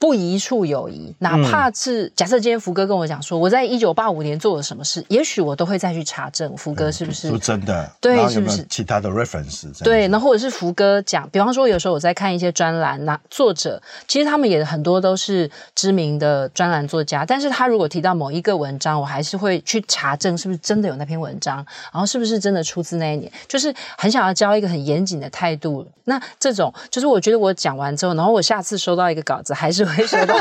[0.00, 9.70] 不一处有疑，哪怕是、嗯、假设今天福哥跟我讲说，我在一九八五年做了什么事，也许我都会再去查证福哥是不是、嗯、是真的，对，是不是其他的 reference？
[9.84, 21.56] 对，那或者是福哥讲，比方说有时候我在看一些专栏，那作者其实他们也很多都是知名的专栏作家，但是他如果提到某一个文章，我还是会去查证是不是真的有那篇文章，
[21.92, 25.86] 然后是不是真的出自那一年，就是很想要教一个很严谨的态度。
[26.04, 29.89] 那这种就是我觉得我讲完之后，然后我下次收到一个稿子还是。
[29.90, 30.34] 会说的，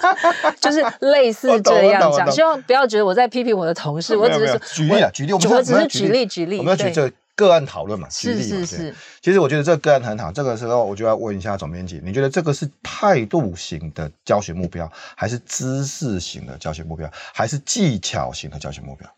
[0.60, 8.94] 就是类似这样讲，希望不要觉得我在批评我的同事，我只是举例啊，举例，我们只是举例举例，我们要举这个个案讨论嘛，举例嘛，是是是。
[9.20, 19.08] 其实我觉得这个个案很好，这个时候我就要问一下总编辑，你觉得这个是态度型的教学目标，还是知识型的教学目标，还是技巧型的教学目标？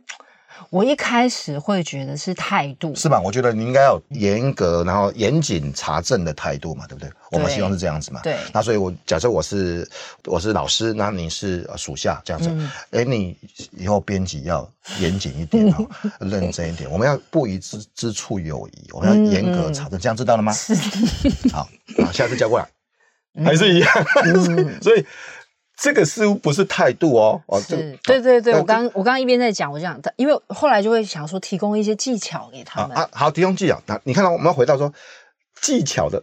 [0.71, 3.21] 我一开始会觉得是态度，是吧？
[3.21, 7.09] 我觉得你应该要严格，然后严谨查证的态度嘛，对不对？
[7.09, 8.21] 对我们希望是这样子嘛。
[8.23, 8.37] 对。
[8.53, 9.89] 那所以我，我假设我是
[10.25, 12.49] 我是老师，那你是属下这样子。
[12.91, 13.37] 哎、嗯，你
[13.73, 15.79] 以后编辑要严谨一点啊，
[16.21, 16.91] 认真一点。
[16.91, 20.53] 我们要不疑之之处有疑，我们要严格查证，嗯、这样知道了吗？
[20.53, 20.75] 是。
[21.53, 21.69] 好，
[22.05, 22.67] 好，下次交过来，
[23.35, 23.91] 嗯、还是一样。
[24.25, 25.05] 嗯、 所以。
[25.77, 33.81] 这个似乎不是态度哦，哦，是对对对，我刚我刚刚一边在讲，我就讲，因为后来就会想说提供一些技巧给他们啊，好，提供技巧。
[33.87, 34.93] 那你看到我们要回到说
[35.61, 36.23] 技巧的，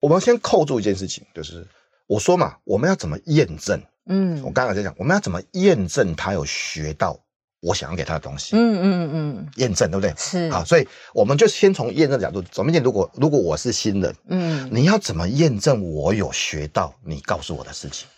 [0.00, 1.66] 我们先扣住一件事情，就是
[2.06, 3.78] 我说嘛，我们要怎么验证？
[4.06, 7.18] 嗯，我刚刚在讲，我们要怎么验证他有学到
[7.60, 8.56] 我想要给他的东西？
[8.56, 10.14] 嗯嗯嗯，验证对不对？
[10.16, 12.82] 是好，所以我们就先从验证的角度，怎么验？
[12.82, 18.08] 如果如果我是新人，嗯，你要怎么验证我有学到你告诉我的事情？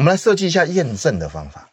[0.00, 1.68] 我们来设计一下验证的方法。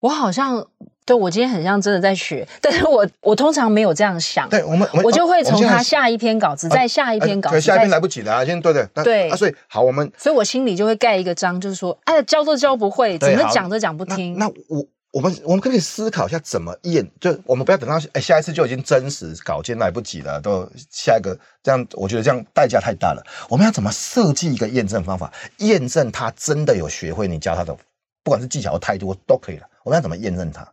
[0.00, 0.66] 我好像
[1.04, 4.48] 对我今天很像真的在学， 但是我我通常没有这样想。
[4.48, 8.46] 对我们，我，我就会从他下一篇稿子，再下一篇稿子，啊、下一篇来不及了啊！
[8.46, 14.38] 先对对对啊，所以好，我们所以我心里就会盖一个章，就是说，哎，教都教不会，怎么讲都讲不听。
[14.38, 23.22] 那，那我我们我们可以思考一下怎么验，就我们不要等到哎下一次就已经真实稿件来不及了，都下一个这样，我觉得这样代价太大了。
[23.48, 27.76] 我们要怎么设计一个验证方法，验证他真的有学会你教他的，
[28.22, 29.66] 不管是技巧和态度都可以了。
[29.82, 30.66] 我们要怎么验证他？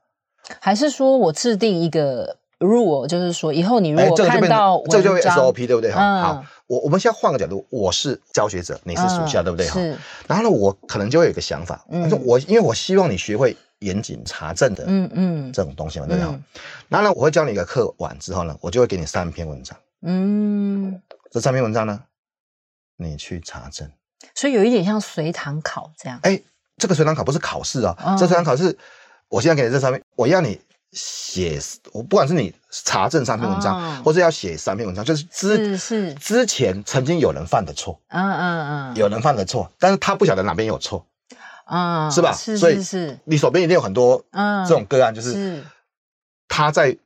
[0.61, 5.91] 还是说我制定一个 rule，就是说以后你如果看到这个就 SOP 对不对？
[5.91, 9.67] 嗯、好，我我们现在换个角度，我是教学者，你是属下，嗯、对不对？
[9.67, 9.97] 是。
[10.27, 16.31] 然后呢，我可能就会有一个想法，嗯，我因为我希望你学会严谨查证的，嗯嗯，这种东西嘛，对不对？
[16.31, 16.43] 嗯、
[16.89, 22.03] 然后呢，我会教你一个课完之后呢，我就会给你三篇文章，嗯，这三篇文章呢，
[22.97, 23.89] 你去查证。
[24.35, 26.41] 所以有一点像随堂考这样，哎。
[26.79, 28.77] 这个随堂考不是考试啊、这随堂考是，
[29.29, 30.61] 我现在给你这三篇，我要你
[30.91, 31.59] 写，
[31.91, 36.13] 我不管是你查证三篇文章，哦、或者要写三篇文章，就是之是是。
[36.13, 41.03] 之前曾经有人犯的错，嗯嗯嗯，有人犯的错，但是他不晓得哪边有错，啊、
[41.69, 42.33] 嗯，是吧？
[42.33, 44.23] 是是是，所以是你手边一定有很多
[44.67, 45.63] 这种个案，就是。
[46.49, 46.97] 他在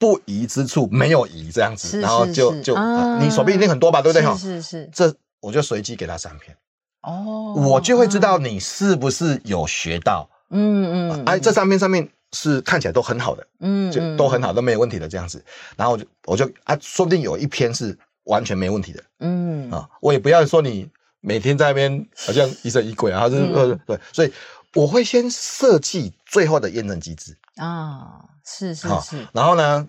[0.00, 4.36] 不宜之处没有宜这样子，然后就就、嗯、你手边一定很多吧，对不对？
[4.36, 6.54] 是是是，这我就随机给他三篇。
[7.02, 15.42] 哦，我就会知道你是不是有学到，嗯嗯，哎，这三篇上面是看起来都很好的，嗯，就都很好，都没有问题的这样子，
[15.76, 19.70] 然后我就我就啊，说不定有一篇是完全没问题的，嗯。
[19.70, 20.90] 啊，我也不要说你
[21.24, 24.32] 每天在那边好像疑神疑鬼啊，就是呃对，所以
[24.74, 29.88] 我会先设计最后的验证机制啊，是是是，然后呢，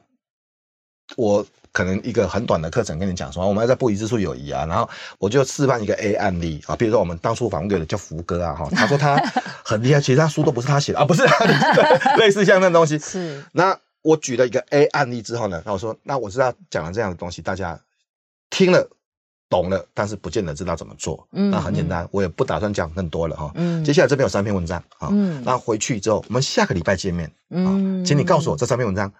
[1.17, 1.45] 我。
[1.76, 9.17] 可能一个很短的课程跟你讲说，我们要在不一之处有谊啊，然后我就示范一个 A 案例啊，比如说我们当初访问的叫福哥啊，哈， 他说他
[9.62, 11.21] 很厉害，其实他书都不是他写的啊，不是，
[12.17, 12.98] 类似像那东西。
[12.98, 13.43] 是。
[13.52, 17.78] 那我举了一个 A 案例之后呢，那我说，那我知道讲了这样的东西，大家
[18.50, 18.89] 听了
[19.62, 21.28] 懂了，但是不见得知道怎么做。
[21.32, 21.52] 嗯。
[21.52, 23.52] 那很简单，我也不打算讲更多了哈。
[23.56, 23.84] 嗯。
[23.84, 25.41] 接下来这边有三篇文章啊，嗯。
[25.46, 27.32] 那回去之后，我们下个礼拜见面。
[27.50, 28.04] 嗯。
[28.04, 29.12] 请你告诉我这三篇文章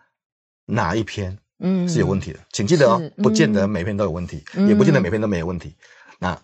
[0.66, 1.38] 哪一篇？
[1.60, 5.74] 嗯，是有问题的，请记得哦，不见得每篇都有问题，也不见得每篇都没有问题。
[6.20, 6.38] 那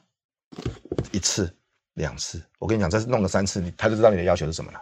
[1.12, 1.54] 一次、
[1.96, 4.80] 两次，我跟你讲，这是弄了三次，你他就知道你的要求是什么了。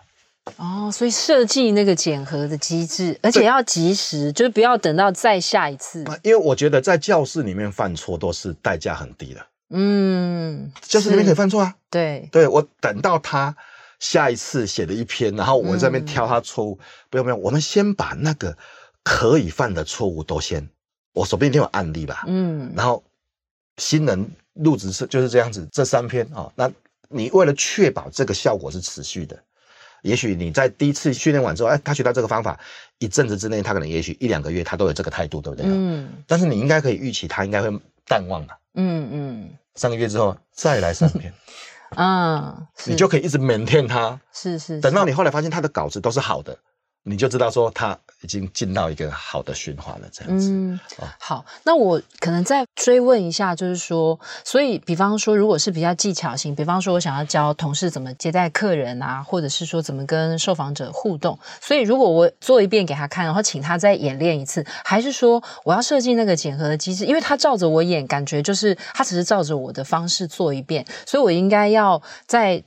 [0.58, 6.04] 哦，所以设计那个检核的机制，而且要及时，就是不要等到再下一次。
[6.24, 9.46] 因为我觉得在教室里面犯错都是代价很低的。
[9.70, 11.76] 嗯，教室里面可以犯错啊。
[11.90, 13.56] 对，对我等到他
[14.00, 16.78] 下一次写了一篇，然后我在那边挑他错误，
[17.10, 18.58] 不用不用，我们先把那个。
[19.02, 20.70] 可以犯的错误都先，
[21.14, 23.02] 我手边一定有案例吧，嗯，然后
[23.78, 26.70] 新人入职是就是这样子，这三篇啊、哦，那
[27.08, 29.42] 你为了确保这个效果是持续的，
[30.02, 32.60] 也许你在第一次训练完之后，哎，他学到这个方法，
[33.00, 35.66] 一阵子之内，他可能也许一两个月，他都有这个态度，对不对？
[35.68, 37.70] 嗯，但是你应该可以预期，他应该会
[38.08, 41.34] 淡忘了，嗯嗯，三个月之后再来三篇，
[41.96, 46.58] 啊，你就可以一直 maintain 他，是是，等到你后来发现他的稿子都是好的。
[47.10, 50.52] 你就知道说他已经进到一个好的循环了，这样子。
[50.52, 50.80] 嗯，
[51.20, 72.62] 好，那我可能再追问一下，就是说，所以，比方说，如果是比较技巧性，比方说，我想要教同事怎么接待客人啊，或者是说怎么跟受访者互动，所以，如果我做一遍给他看，然后请他再演练一次，还是说我要设计那个检核的机制，因为他照着我演，感觉就是他只是照着我的方式做一遍，所以我应该要在。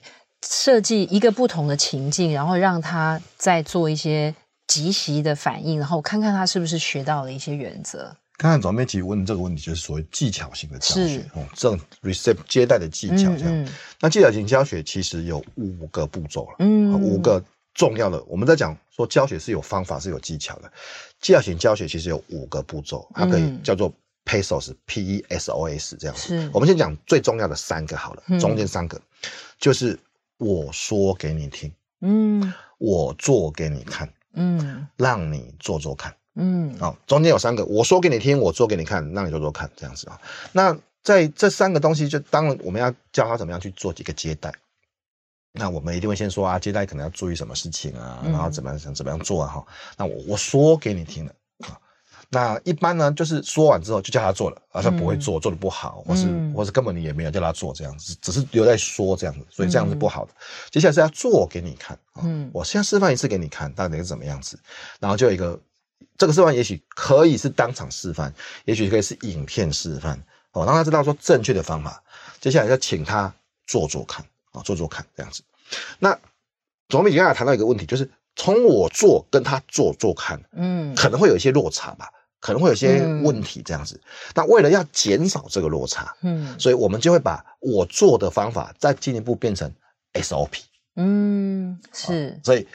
[0.45, 4.35] 设计一个不同的情境，然后让他再做一些
[4.67, 8.15] 即时的反应，然后看看他是不是学到了一些原则。
[8.39, 13.49] 刚才总编辑问这个问题，就是所谓技巧型的教学，是哦，这种 receive 接待的技巧这样。
[13.49, 13.69] 嗯嗯、
[14.01, 17.41] 那技巧型教学其实有五个步骤了，嗯，五个
[17.75, 18.21] 重要的。
[18.25, 20.73] 我们在讲说教学是有方法，是有技巧的。
[21.21, 23.93] 技巧型教学其实有五个步骤，它可以叫做
[24.25, 26.23] PESOS，P E S O S 这样子。
[26.27, 29.97] 是我们先讲最重要的三个好了，中间三个、嗯、就是。
[30.43, 40.21] 我说给你听，嗯，我做给你看，嗯，让你做做看，嗯，好，中间有三个，我说给你听，我做给你看，让你做做看，这样子啊。
[40.51, 44.53] 那在这三个东西，就当然我们要教他怎么样去做几个接待。
[45.53, 49.65] 那我们一定会先说啊，接待可能要注意什么事情啊，然后怎么样想怎么样做啊哈。
[49.97, 51.33] 那我我说给你听了。
[52.35, 60.33] 那一般呢，就是说完之后就叫他做了，而他不会做，做的不好，或是或是根本你也没有叫他做这样子，只是留在说这样子，所以这样是不好的。
[60.71, 64.59] 接下来是要做给你看，嗯，我先示范一次给你看，到底是怎么样子，
[64.99, 65.61] 然后就有一个
[66.17, 68.33] 这个示范，也许可以是当场示范，
[68.65, 70.19] 也许可以是影片示范，
[70.53, 72.03] 哦，让他知道说正确的方法。
[72.41, 73.31] 接下来要请他
[73.67, 75.43] 做做看，啊，做做看这样子。
[75.99, 76.19] 那
[76.89, 82.11] 总比刚才谈到一个问题，就是从我做跟他做做看，嗯，可能会有一些落差吧，
[82.43, 83.99] 可能会有些问题这样子。
[84.35, 89.73] 那、嗯、为了要减少这个落差，嗯，所以我们就会把我做的方法再进一步变成
[90.15, 90.51] SOP。
[90.97, 92.39] 嗯，是。
[92.45, 92.67] 所以，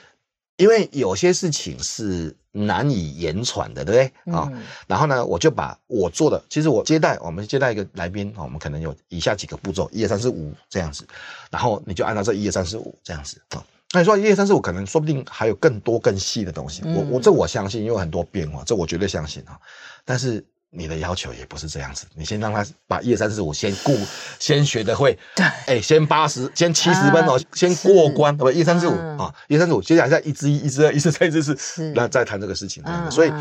[0.55, 4.33] 因为有些事情是难以言传的，对不对？
[4.33, 11.05] 啊、嗯，然后呢，我就把我做的，其实我接待我们接待一个来宾，我们可能有以下几个步骤：一二三四五这样子，
[11.51, 13.63] 然后你就按照这一二三四五这样子啊。
[13.93, 16.81] 那你说一二三四五，可能说不定还有更多更细的东西。
[16.85, 19.57] 我我这我相信，因为很多变化，这我绝对相信啊。
[20.03, 23.97] 但是你的要求也不是这样子，你先让他把一二三四五先顾，
[24.39, 25.17] 先学得会。
[25.35, 32.83] 对，哎，先八十，先七十分哦，先过关，不一二三四五啊，一二三四五，接下来再一之一，一之二，一之三，一之四，那再谈这个事情。
[33.09, 33.31] 所以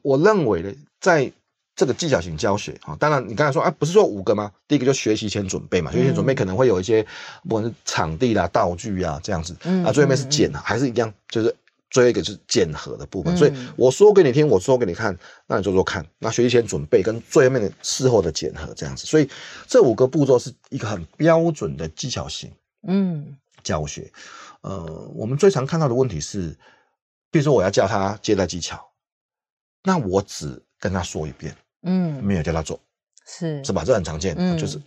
[0.00, 1.32] 我认为呢，在。
[1.74, 4.52] 这个技巧型教学啊，当然你刚才说啊，不是说五个吗？
[4.68, 7.02] 第一个就学习前准备嘛，学习前准备可能会有一些，
[7.44, 11.54] 不管是场地啦、道具啊这样子，嗯，啊，最后面是检，还是一样，就是
[11.90, 13.34] 最后一个是检核的部分。
[13.36, 16.06] 所以我说给你听，我说给你看，那你做做看。
[16.18, 19.28] 那学习前准备跟最后面的事后的检核这样子，所以
[19.66, 22.50] 这五个步骤是一个很标准的技巧型
[22.86, 24.12] 嗯教学。
[24.60, 26.56] 呃，我们最常看到的问题是，
[27.30, 28.91] 比如说我要教他接待技巧，
[29.82, 31.54] 那我只跟他说一遍。
[31.84, 32.78] 嗯，没有叫他做，
[33.26, 33.82] 是是吧？
[33.84, 34.80] 这很常见，嗯、就是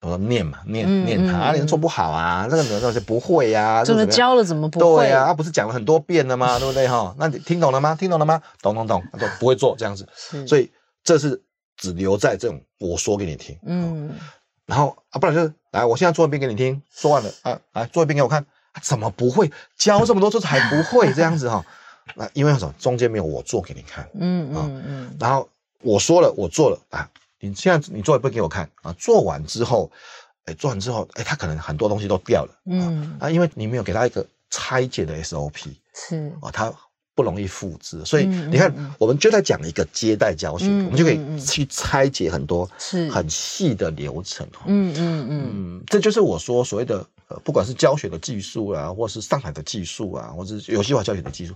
[0.00, 5.04] 我说念嘛，念、嗯、念他，啊、做不好啊，这个那些不会呀、啊，怎么教了怎么不会？
[5.04, 6.58] 对啊，他不是讲了很多遍了吗？
[6.58, 7.14] 对不对哈？
[7.18, 7.94] 那你听懂了吗？
[7.94, 8.42] 听懂了吗？
[8.60, 10.68] 懂懂懂，他说不会做这样子，是所以
[11.04, 11.40] 这是
[11.76, 14.10] 只留在这种我说给你听，嗯，
[14.66, 18.44] 然后啊，不然就是来，我现在做一遍给你听，说完了啊，来做一遍给我看，
[18.82, 19.52] 怎么不会？
[19.78, 21.64] 教这么多次还不会这样子哈？
[22.14, 22.74] 那因为什么？
[22.78, 25.48] 中间没有我做给你看，嗯嗯嗯，然后。
[25.86, 27.06] 我说了，我做了啊！
[27.40, 28.90] 你现在你做一遍给我看啊！
[28.94, 29.90] 做完之后，
[30.46, 36.72] 哎，做完之后，哎，他可能很多东西都掉了，嗯啊，因为你没有给他一个拆解的 SOP，是啊，他
[37.14, 51.54] 不容易复制，所以你看，我们就在讲一个接待教学，我们就可以去拆解很多是很细的流程，嗯嗯嗯，这就是我说所谓的呃，不管是教学的技术啊，或是上海的技术啊，或是游戏化教学的技术，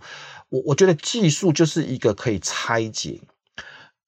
[0.48, 3.20] 我我觉得技术就是一个可以拆解。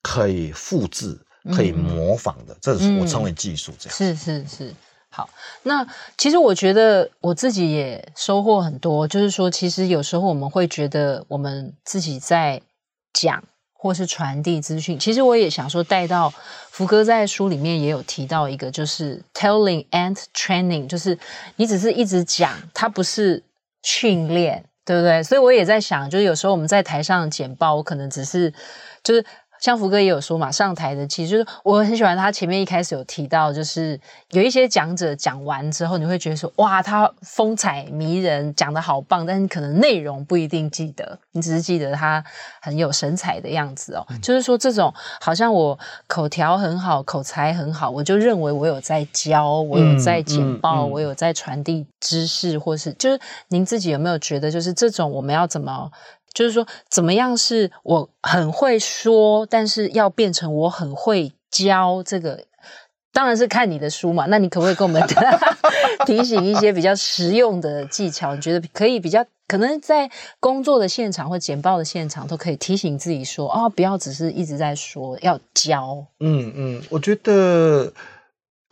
[0.02, 1.14] 可以复制、
[1.54, 3.70] 可以模仿的，嗯、这是我称为技术。
[3.78, 4.74] 这样、嗯、是是是。
[5.10, 5.28] 好，
[5.62, 9.06] 那其实我觉得我自己也收获很多。
[9.06, 12.62] 就是说，其实有时候我们会觉得我们自己在
[13.12, 13.44] 讲
[13.82, 14.98] 或是传递资讯。
[14.98, 16.30] 其实我也想说，带到
[16.70, 21.18] 福哥在书里面也有提到一个，就是 telling and training，就是
[21.56, 23.42] 你只是一直讲，它不是
[23.82, 25.22] 训练，对不对？
[25.22, 28.52] 所以我也在想，就是有时候我们在台上简报，我可能只是
[29.02, 29.24] 就是。
[29.60, 34.00] 像福哥也有说嘛，上台的其实就是我很喜欢他前面一开始有提到，就是
[34.30, 42.24] 有一些讲者讲完之后，你会觉得说哇，他风采迷人，讲的好棒，但是可能内容不一定记得，你只是记得他
[42.60, 44.06] 很有神采的样子哦。
[44.08, 55.90] 嗯、就是说这种好像我口条很好，口才很好，我就认为我有在教，我有在简报，嗯嗯嗯、我有在传递知识，或是就是您自己有没有觉得，就是这种我们要怎么？
[56.32, 62.44] 就是说，怎么样是我很会说，但是要变成我很会教这个，
[63.12, 64.26] 当然是看你的书嘛。
[64.28, 65.02] 那你可不可以跟我们
[66.06, 68.34] 提醒一些比较实用的技巧？
[68.34, 76.06] 你觉得可以比较可能在工作的现场或简报的现场都可以提醒自己说啊、哦，不要只是一直在说，要教。
[76.20, 77.92] 嗯嗯，我觉得。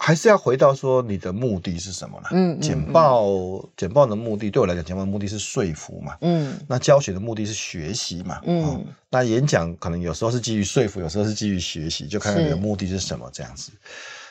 [0.01, 2.29] 还是要回到说你的目的是什么呢？
[2.31, 3.29] 嗯，简报
[3.77, 6.17] 简报的目的对我来讲，简报的目的是说服嘛。
[6.21, 8.41] 嗯，那教学的目的是学习嘛。
[8.47, 13.73] 嗯，那演讲可能有时候是基于说服，有时候是基于学习，就看看你的目的是什么这样子。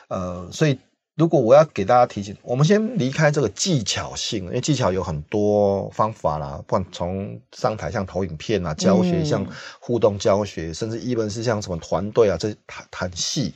[0.08, 0.78] 呃，所以
[1.16, 9.46] 如果我要给大家提醒，我们先离开这个技巧性，因为技巧有很多方法啦，不管从上台像投影片啊，教学像
[9.78, 13.52] 互动教学，甚至一般是像什么团队啊，这谈谈戏，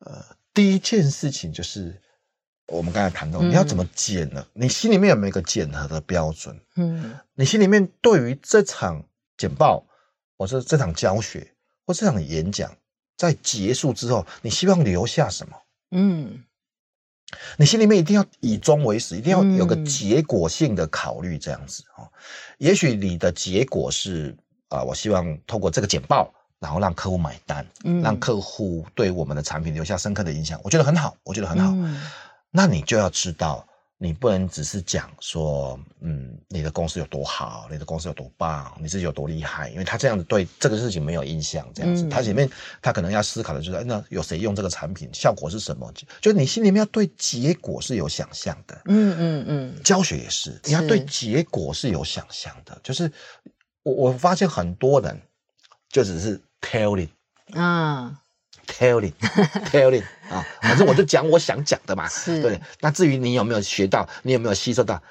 [0.00, 0.22] 呃。
[0.58, 1.96] 第一件事情就是
[2.66, 4.44] 我们刚才谈到，你要怎么检呢？
[4.44, 6.60] 嗯、你心里面有没有一个检核的标准？
[6.74, 9.00] 嗯，你心里面对于这场
[9.36, 9.86] 简报，
[10.36, 11.54] 或者这场教学，
[11.86, 12.76] 或这场演讲，
[13.16, 15.56] 在结束之后，你希望留下什么？
[15.92, 16.42] 嗯，
[17.56, 22.02] 你心里面一定要以终为始，一定要有个结果性的考虑，这样子啊。
[22.02, 22.10] 嗯、
[22.58, 24.36] 也许你的结果是
[24.70, 26.34] 啊、呃，我希望透过这个简报。
[26.60, 31.70] 然后让客户买单，嗯，让客户对我们的产品留下深刻的印象，我觉得很好，我觉得很好。
[31.72, 32.00] 嗯，
[32.50, 33.66] 那你就要知道
[34.00, 42.48] 你不能只是讲说，嗯，你的公司有多好，你的公司有多棒，你自己有多厉害，因为他这样子对这个事情没有印象，这样子，嗯、他前面
[42.80, 45.92] 他可能要思考的就是，那有谁用这个产品，效果是什么？
[46.20, 53.10] 就你心里面要对结果是有想象的，嗯嗯嗯，教学也是，你要对结果是有想象的，就是
[53.82, 55.20] 我我发现很多人
[55.88, 57.08] 就只是 telling
[57.54, 58.20] 啊。
[58.68, 62.06] Telling，telling 啊，反正我就讲我想讲的嘛。
[62.12, 62.60] 是，对。
[62.80, 65.02] 那至于你有没有学到，你有没有吸收到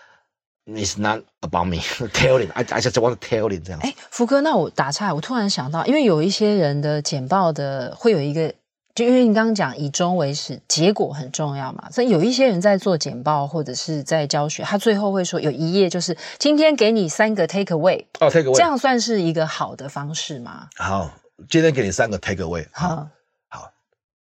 [0.68, 1.78] ，It's not about me.
[2.14, 3.80] Telling，I I just want to telling 这样。
[3.82, 8.54] 哎，福哥，那我打岔，我突然想到，因为有一些人的简报的会有一个，
[8.93, 11.89] 就因为你刚刚讲以终为始，结果很重要嘛。
[11.89, 18.06] 所以有一些人在做简报或者是在教学，他最后会说有一页就是今天给你三个 take away。
[18.20, 20.68] 哦，take away，这样算是一个好的方式吗？
[20.76, 21.10] 好，
[21.49, 22.65] 今天给你三个 take away。
[22.71, 23.07] 好。
[23.49, 23.71] 好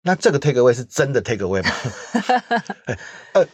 [0.05, 1.71] 那这个 take away 是真的 take away 吗？
[3.35, 3.47] 呃，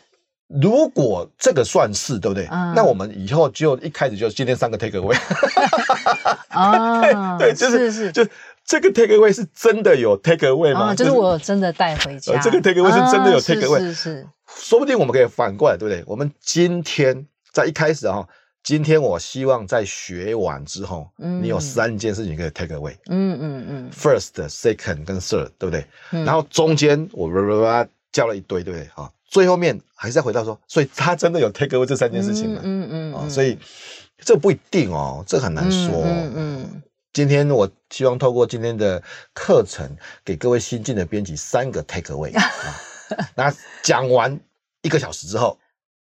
[0.47, 2.47] 如果这个算是对不对？
[2.51, 5.15] 嗯、那我们以后就一开始就今天三个 take away。
[6.51, 8.27] 哦， 对，就是是，就
[8.65, 10.93] 这个 take away 是真的有 take away 吗？
[10.93, 12.41] 哦、就是我真的带回家。
[12.41, 14.27] 这个 take away 是真的有 take away，、哦、是，是是。
[14.47, 16.03] 说不定我们可以反过来，对不对？
[16.07, 18.27] 我们今天在一开始啊。
[18.65, 22.95] 今天我希望在学完之后，嗯、你有三件事情可以 take away。
[23.07, 23.91] 嗯嗯嗯。
[23.91, 25.87] First, second 跟 third，对不对？
[26.11, 28.87] 嗯、然后中间我叭叭叭教了一堆，对不对？
[28.95, 32.61] 好，最后面还是要回到说，所以他真的有 take away 这三件事情吗？
[32.63, 33.31] 嗯嗯嗯。
[33.31, 33.59] 所以
[34.19, 36.03] 这不一定哦，这很难说。
[36.05, 36.83] 嗯，嗯，嗯。
[37.15, 39.03] 今天我希望透过今天的
[39.33, 39.89] 课程，
[40.25, 42.43] 给各位新进的编辑三个 take away 啊。
[43.35, 44.39] 那讲完
[44.83, 45.59] 一个小时之后。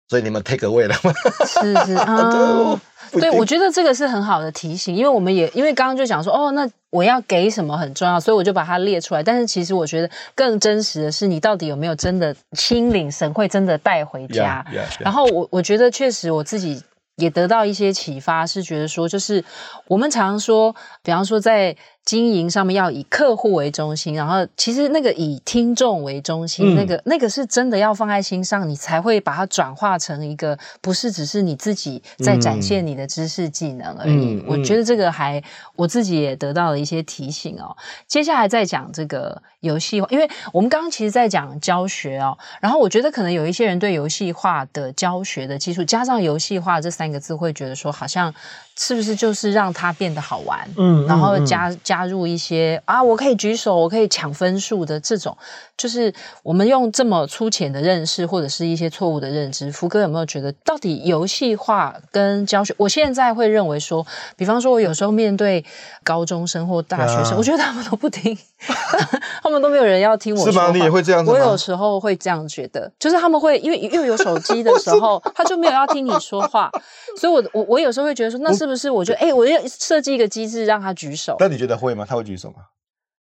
[0.07, 1.11] 所以你们 take away 了吗？
[1.45, 2.79] 是是 啊，
[3.11, 9.23] 对，我觉得这个是很好的提醒，因为我们也因为刚刚就讲说，哦，那我要给什么很重要，所以我就把它列出来。
[9.23, 15.03] 但是其实我觉得更真实的是，你到底有没有真的心领神会，真的带回家？Yeah, yeah, yeah.
[15.03, 16.83] 然后我我觉得确实我自己
[17.15, 19.43] 也得到一些启发，是觉得说，就是
[19.87, 21.75] 我们常说，比方说在。
[22.05, 34.43] 经营上面要以客户为中心，然后其实那个以听众为中心，嗯、那个那个是真的要放在心上，你才会把它转化成一个不是只是你自己在展现你的知识技能而已。
[34.47, 35.43] 我觉得这个还
[35.75, 37.75] 我自己也得到了一些提醒哦。
[38.05, 48.31] 接下来再讲这个游戏化，因为我们刚刚其实在讲教学哦，然后我觉得可能有一些人对游戏化的教学的技术加上游戏化这三个字，会觉得说好像。
[48.78, 50.59] 是不是就是让它变得好玩？
[50.78, 55.36] 嗯，然后加加入一些啊，我可以举手，我可以抢分数的这种，
[55.78, 56.13] 就是
[56.43, 59.71] 我们用这么粗浅的认识或者是一些错误的认知。
[59.71, 62.76] 福哥有没有觉得，到底游戏化跟教学？
[62.78, 64.05] 我现在会认为说，
[64.36, 65.63] 比方说，我有时候面对
[66.03, 68.38] 高中生或大学生，啊、我觉得他们都不听，
[69.41, 70.51] 他们都没有人要听我说。
[70.51, 70.71] 是吗？
[70.73, 71.26] 你也会这样？
[71.26, 76.69] 我有时候会这样觉得，就是他们会因为又有手机的时候，他就没有要听你说话，
[77.17, 78.64] 所以我我我有时候会觉得说，那是。
[78.66, 78.89] 是不是？
[78.89, 81.36] 我觉得，哎、欸，我要设计一个机制让他举手。
[81.39, 82.03] 那你觉得会吗？
[82.07, 82.55] 他会举手吗？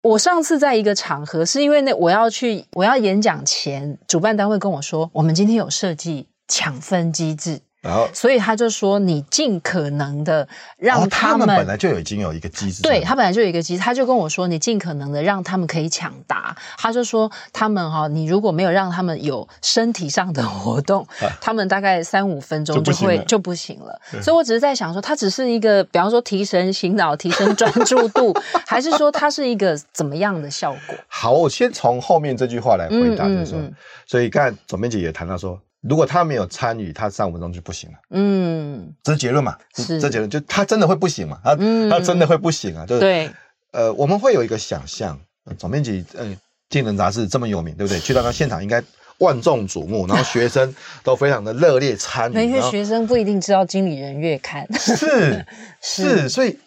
[0.03, 7.61] 我上次在一个场合，是因为那我要去，我要演讲前，主办单位跟我说，我们今天有设计抢分机制。
[7.87, 16.57] 然后，所以他就说，你尽可能的让他们，他们本来就已经有一个机制，对，他本来就有一个机制，他就跟我说，你尽可能的让他们可以抢答。
[16.77, 21.07] 他就说，他们哈，你如果没有让他们有身体上的活动，
[21.41, 24.01] 他们大概三五分钟就会就不行了。
[24.21, 30.97] 所以我只是在想说，他只是一个，比方说提神醒脑、提升专注度， 还是说它是一个怎么样的效果？
[31.07, 33.59] 好，我先从后面这句话来回答，就是说，
[34.07, 35.57] 所以刚才总编辑也谈到说。
[35.89, 37.99] 如果他没有参与，他三五分钟就不行了。
[38.11, 39.57] 嗯，这是结论嘛？
[39.75, 41.41] 是这结论，就他真的会不行嘛？
[41.45, 42.85] 他、嗯、他真的会不行啊？
[42.87, 43.31] 就是对。
[43.73, 45.21] 呃，我们会有一个想象，
[45.59, 46.37] 总编辑，嗯、呃，
[46.71, 47.99] 技能杂志这么有名，对不对？
[48.05, 48.83] 去到那现场应该
[49.19, 52.43] 万众瞩目，然后学生都非常的热烈参与。
[52.43, 54.67] 因为学生不一定知道经理人月刊。
[54.79, 55.47] 是 是，
[55.83, 56.59] 是，所以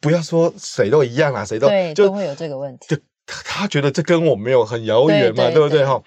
[0.00, 2.86] 不要说谁都一样啊，谁都对就都会有这个问题。
[2.88, 5.84] 就他觉得这跟我没有很遥远嘛，对不对？
[5.86, 6.02] 哈，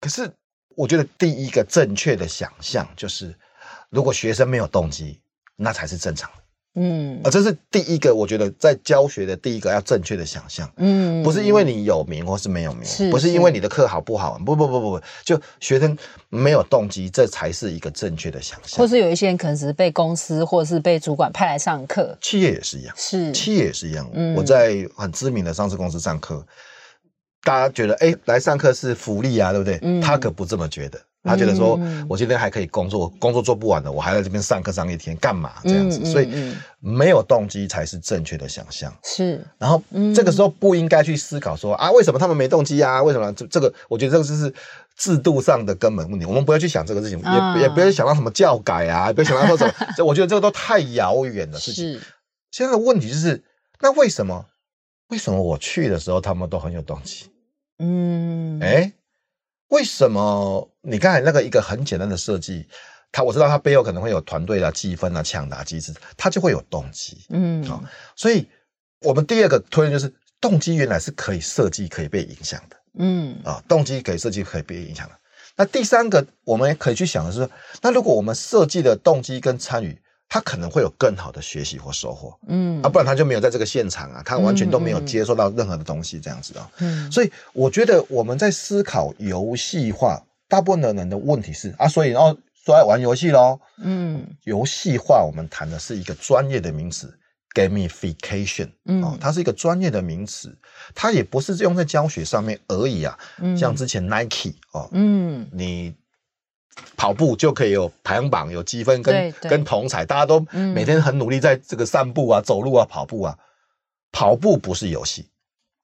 [0.00, 0.30] 可是。
[0.76, 3.34] 我觉得第一个正确的想象就是，
[3.90, 5.18] 如果学生没有动机，
[5.56, 6.36] 那才是正常的。
[6.78, 10.70] 嗯，啊，这是第一个，我觉得在教学的第一个要正确的想象。
[10.76, 14.38] 嗯，不是因为你有名或是没有名，是不是因为你的课好不好？
[14.44, 15.96] 不不不不不，就学生
[16.28, 18.78] 没有动机，这才是一个正确的想象。
[18.78, 24.06] 或是有一些人可能只是被公司或是被主管派来上课，企业也是一样，是企业也是一样。
[24.12, 26.46] 嗯，我在很知名的上市公司上课。
[27.46, 29.78] 大家觉得，哎，来上课是福利啊，对不对？
[29.82, 36.04] 嗯、他可不这么觉得，他觉得说，嗯、我今天还可以工作，工作做不完的，我还在这边上课上一天，干嘛这样子？
[36.04, 36.28] 所以
[36.80, 38.92] 没有动机才是正确的想象。
[39.04, 39.80] 是，然后
[40.12, 43.00] 这个时候不应该去思考说啊，为什么他们没动机啊？
[43.00, 43.72] 为什么这这个？
[43.88, 44.52] 我觉得这个就是
[44.96, 52.00] 制度上的根本问题，我们不要去想这个事情，也也不要想到什么教改啊，不要想到说什么， 这我觉得这个都太遥远的事情。
[52.50, 53.44] 现在的问题就是，
[53.80, 54.46] 那为什么
[55.10, 57.26] 为什么我去的时候他们都很有动机？
[57.78, 58.92] 嗯，哎，
[59.68, 62.66] 为什么你刚才那个一个很简单的设计，
[63.12, 67.24] 他我知道他背后可能会有团队的积分啊、抢答机制，他就会有动机。
[67.30, 67.82] 嗯，好，
[68.14, 68.48] 所以
[69.00, 72.76] 我们第二个推论就是动机原来是可以设计、可以被影响的。
[72.98, 75.14] 嗯啊，动机可以设计可以被影响的。
[75.56, 77.48] 那第三个，我们也可以去想的是，
[77.82, 82.36] 那如果我们设计的动机跟参与，他可能会有更好的学习或收获。
[82.48, 86.70] 嗯啊，不然他就没有在这个现场啊，他完全都没有接受到任何的东西，这样子啊。
[86.78, 93.58] 嗯，所以我觉得我们在思考游戏化，大部分的人的问题是啊，所以然后说爱玩游戏喽。
[93.78, 97.12] 嗯，游戏化我们谈的是一个专业的名词。
[97.54, 100.54] Gamification，嗯，哦，它是一个专业的名词，
[100.94, 103.18] 它也不是用在教学上面而已啊。
[103.38, 105.94] 嗯，像之前 Nike 哦，嗯，你
[106.96, 110.40] 跑步就可以有排行榜、有积分跟跟同彩，大家都
[110.74, 113.38] 每天很努力在这个散步啊、走路啊、跑步啊。
[114.12, 115.28] 跑步不是游戏，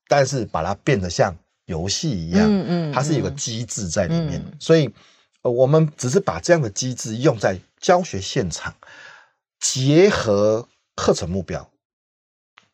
[0.09, 1.37] 但是把它变得像
[1.67, 4.91] 游戏一样，嗯嗯，它是有个机制在里面，所以
[5.43, 8.75] 我们只是把这样的机制用在教学现场，
[9.61, 10.67] 结合。
[10.95, 11.67] 课程目标，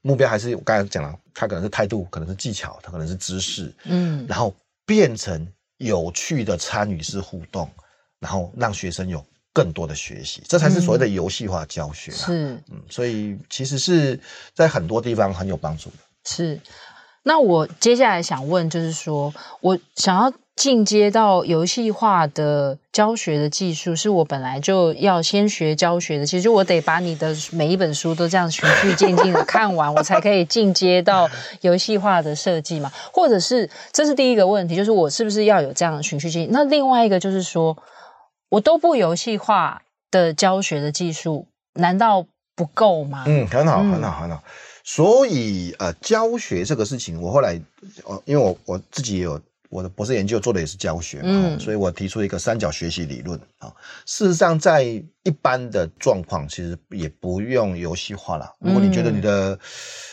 [0.03, 4.53] 目标还是我刚才讲了，它可能是态度，可能是技巧，它可能是知识，嗯，然后
[4.85, 5.47] 变成
[5.77, 7.71] 有趣的参与式互动，
[8.21, 12.27] 然后让学生有更多的学习，这才是所谓的游戏化教学啊。
[12.27, 14.19] 是，嗯，所以其实是
[14.55, 15.97] 在很多地方很有帮助的。
[16.25, 16.61] 是，
[17.23, 20.33] 那我接下来想问，就是说我想要。
[20.59, 26.27] 进阶到游戏化的教学的技术，是我本来就要先学教学的。
[26.27, 32.93] 其实我得把你的每一本书都这样循序渐进的看完，我才可以进阶到游戏化的设计嘛。
[33.13, 36.51] 或者是这是第一个问题，就是我是不是要有这样的循序渐进？
[36.51, 37.79] 那另外一个就是说，
[38.49, 43.25] 我都不游戏化的教学的技术，难道不够吗？
[43.27, 44.43] 嗯，很好，很好，很好。
[44.85, 47.61] 所以呃，教学这个事情，我后来
[48.05, 49.41] 呃，因为我我自己也有。
[49.71, 53.71] 我的博士研究做的也是教学嘛，嗯，所以我提出一个三角学习理论啊。
[54.07, 58.51] 事实上，在一般的状况，其实也不用游戏化了。
[58.61, 59.59] 如果你觉得你的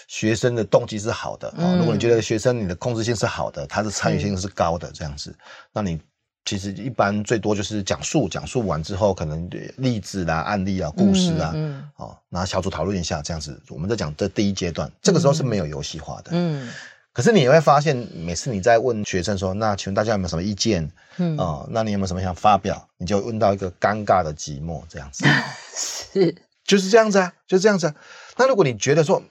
[0.10, 5.34] 学生的动机是好的啊，如果你觉得学生你的控制性是好的，他的参与性是高的，这样子，
[5.72, 5.98] 那你
[6.46, 16.72] 其实一般最多就是讲述，讲述完之后，可能例子啦、案例啊、故事啊，嗯，好，然后小组讨论一下，这样子，我们在讲这第一阶段，这个时候是没有游戏化的，嗯。
[17.12, 22.86] 可是你也会发现，每次你在问学生说：“那请问大家有没有什么意见？”嗯，哦，那你有没有什么想发表？
[22.98, 25.24] 你就问到一个尴尬的寂寞，这样子，
[25.74, 26.36] 是，
[26.66, 27.96] 就是这样子啊，就是这样子啊。
[28.36, 29.24] 那如果你觉得说，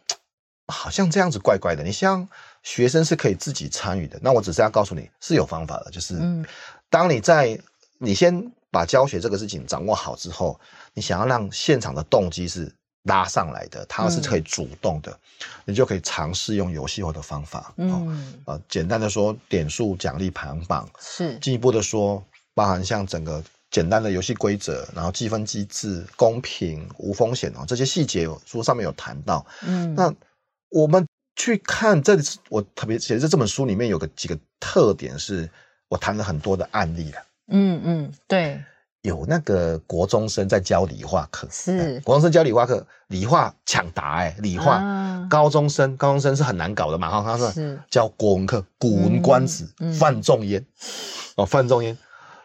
[0.68, 2.26] 好像这样子怪怪的，你像
[2.62, 6.14] 学生是可以自己参与的，那我只是要告诉你是有方法的，就是，
[6.90, 7.58] 当你在
[7.98, 10.58] 你先把教学这个事情掌握好之后，
[10.92, 12.72] 你想要让现场的动机是。
[13.04, 15.18] 拉上来的，它是可以主动的，嗯、
[15.66, 17.70] 你就可以尝试用游戏化的方法。
[17.76, 22.24] 嗯，呃、哦，简单的说，点数奖励排行榜是；进一步的说，
[22.54, 29.44] 包含像整个简单的游戏规则，然后计分机制、公平、无风险哦，这些细节书上面有谈到。
[29.66, 30.10] 嗯，那
[30.70, 31.06] 我们
[31.36, 35.46] 去看这里，我特别写在这本书里面有个几个特点，是
[35.88, 37.18] 我谈了很多的案例了。
[37.48, 38.62] 嗯嗯，对。
[39.02, 42.00] 有那个国中生在教理化课，是。
[42.00, 47.52] 国中生教理化课，理化抢答哎，理化、啊、高中生，高中生是很难搞的嘛，哈，他说
[47.90, 50.64] 教国文课，《古文观止》嗯，范仲淹，
[51.36, 51.94] 哦，范仲淹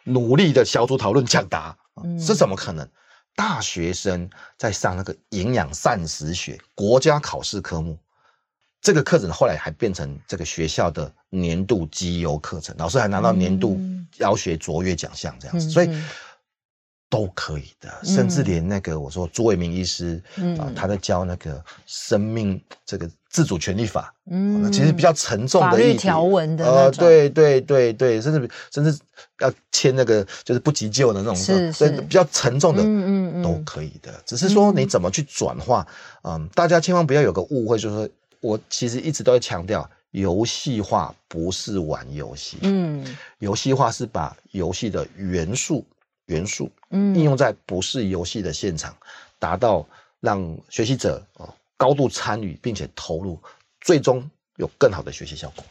[0.04, 1.74] 努力的小组讨论抢答，
[2.04, 2.86] 嗯，是怎么可能？
[3.38, 7.98] 大学生在上那个营养膳食学国家考试科目，
[8.82, 13.80] 这个课程后来还变成这个学校的年度绩优课程，老师还拿到年度
[14.12, 15.90] 教学卓越奖项这样子，嗯、所以。
[17.12, 20.56] 都可以的，甚至连那个我说朱伟明医师，嗯。
[20.60, 28.96] 啊，他在教那个生命这个自主权利法，嗯，那其实比较沉重的一条文的，呃，对对对对，甚至甚至
[29.40, 35.88] 要签那个就是不急救的那种，是是比较沉重的，嗯嗯都可以的，只是说你怎么去转化，
[36.22, 38.10] 嗯，大家千万不要有个误会，就是说
[38.42, 45.86] 我其实一直都在强调，游戏化不是玩游戏，嗯，游戏化是把游戏的元素。
[46.26, 48.96] 元素，嗯，应用在不是游戏的现场，
[49.40, 49.84] 达到
[50.20, 53.42] 让学习者哦高度参与并且投入，
[53.82, 55.66] 最终有更好的学习效果。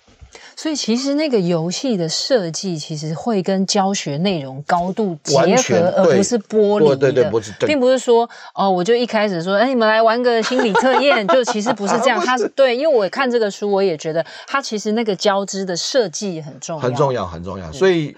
[0.60, 6.96] 所以，其实那个游戏的设计，其实会跟教学内容高度结合，而不是剥离的。
[6.96, 12.18] 对对对，不是，并不是说哦，我就一开始说，哎，你们来玩个心理测验，就其实不是这样。
[12.26, 17.70] 它是对，因为我看这个书，我也觉得它其实那个交织的设计很重要，很重要，很重要。
[17.70, 18.16] 所以。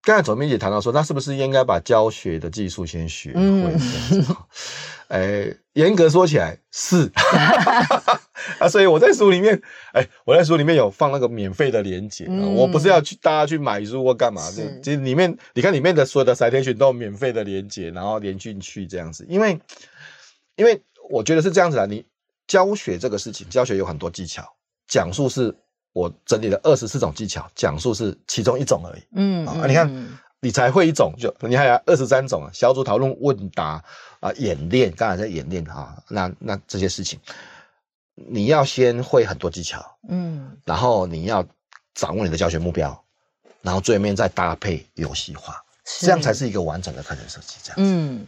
[0.00, 3.40] 刚才总编辑谈到说，那是不是应该把教学的技术先学会？
[3.42, 3.78] 嗯，
[5.08, 7.10] 哎，严格说起来是
[8.58, 9.60] 啊，所以我在书里面，
[9.92, 19.58] 哎，我在书里面有放那个免费的连结，嗯、我不是要去大家去买书或干嘛的，是其实里面你看里面的所有的 citation 都有免费的连接，然后连进去这样子，因为
[20.56, 20.80] 因为
[21.10, 22.04] 我觉得是这样子啊，你
[22.46, 24.44] 教学这个事情，教学有很多技巧，
[24.86, 25.54] 讲述是。
[25.94, 29.02] 我整理了二十四种技巧，讲述是其中一种而已。
[29.16, 33.82] 嗯啊，你看，你才会一种，就你还有二十三种啊，小组讨论、问答
[34.20, 37.18] 啊、演练，刚才在演练哈，那那这些事情，
[38.26, 41.44] 你要先会很多技巧，嗯，然后你要
[41.94, 42.98] 掌握你的教学目标，
[43.62, 47.56] 然后最后面再搭配游戏化，是这样才是一个完整的课程设计。
[47.62, 48.26] 这样，嗯。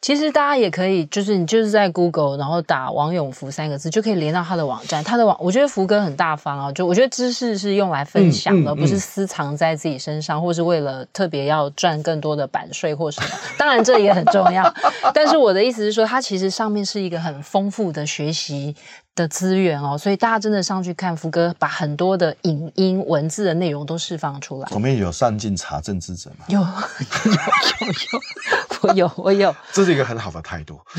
[0.00, 5.02] 其实大家也可以，就是你就是在 Google，然后打王永福三个字，就可以连到他的网站。
[5.02, 13.28] 他的网，我觉得福哥很大方啊，就我觉得知识是用来分享的，嗯嗯嗯、不是私藏在自己身上，或是为了特别要赚更多的版税或什么。
[13.56, 14.70] 当然这也很重要，
[15.14, 18.76] 但是我的意思是说，它其实上面是一个很丰富的学习
[19.14, 24.68] 的资源哦，所以大家真的上去看福哥把很多的影音文字的内容都释放出来。
[24.72, 26.44] 我们有上进查证之者吗？
[26.48, 26.66] 有 有
[27.92, 28.20] 有有，
[28.82, 29.54] 我有我有。
[29.72, 30.80] 这是一个很好的态度。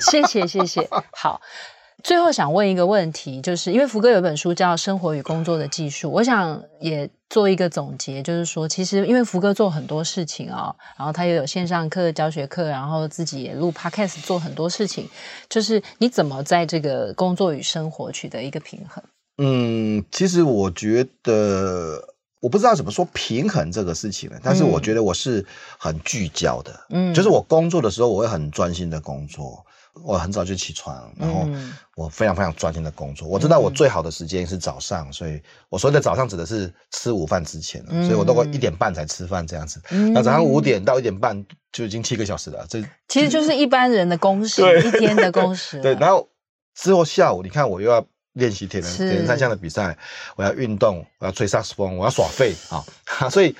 [0.00, 0.88] 谢谢谢谢。
[1.12, 1.40] 好，
[2.02, 7.08] 最后想问一个问题，就是因为福哥有一本书叫《生活与工作的技术》，我想也。
[7.32, 15.08] 做一个总结，就是说，其实因为福哥做很多事情啊、哦，然后他又有线上课、教学课，然后自己也录 Podcast，做很多事情。
[15.48, 19.02] 就是你怎么在这个工作与生活取得一个平衡？
[19.38, 22.06] 嗯，其实我觉得
[22.40, 25.42] 我不知道怎么说平衡这个事情了，但是我觉得我是
[25.78, 26.78] 很聚焦的。
[26.90, 29.64] 嗯，就是我工作的时候，我会很专心的工作。
[30.02, 31.46] 我很早就起床，然后
[31.96, 33.28] 我非常非常专心的工作。
[33.28, 39.80] 嗯、我知道我最好的时间是早上，所以我所谓的早上指的是吃午饭之前，嗯、所以我都会一点半才吃饭这样子。
[39.90, 45.78] 嗯、那早上五点到一点半就已经七个小时了，这其实就是一般人的工时， 一天的工时。
[45.82, 46.26] 对，然后
[46.74, 49.96] 之后下午，你看我又要练习铁人铁人三项的比赛，
[50.36, 52.82] 我要运动，我要吹萨克斯风，我要耍废啊，
[53.28, 53.54] 所以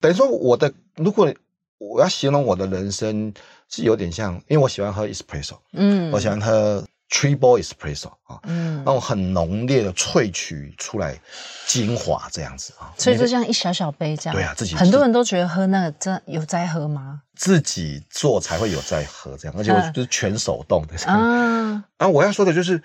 [0.00, 1.30] 等于说我的，如果
[1.76, 3.34] 我要形容我的人生。
[3.68, 11.18] 是有点像，因为我喜欢喝 espresso，嗯，我喜欢喝 triple espresso 啊，嗯，那种很浓烈的萃取出来
[11.66, 17.22] 精华这样子啊，所以就像一小小杯这样，对啊，自己很多人都觉得喝那个真有在喝吗？
[17.34, 21.84] 自己做才会有在喝这样，而且我就是全手动的啊。
[21.98, 22.82] 啊，我要说的就是，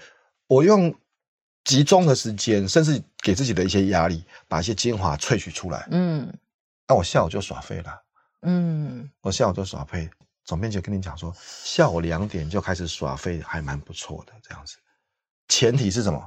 [0.48, 0.94] 我用
[1.64, 6.32] 集中的时间，甚至给自己的一些压力，把一些精华萃取出来，嗯，
[6.88, 8.02] 那我下午就耍废了，
[8.42, 10.10] 嗯，我下午就耍废。
[10.46, 11.34] 总编辑跟你讲说，
[11.64, 14.76] 下午两点就开始耍废，还蛮不错的这样子。
[15.48, 16.22] 前提是什么？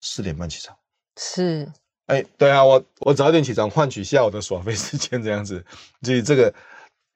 [0.00, 0.76] 四点半起床。
[1.16, 1.70] 是。
[2.06, 5.64] 哎、欸，对啊，我我早点起床，换取下午的耍废时间这样子。
[6.02, 6.52] 所以这个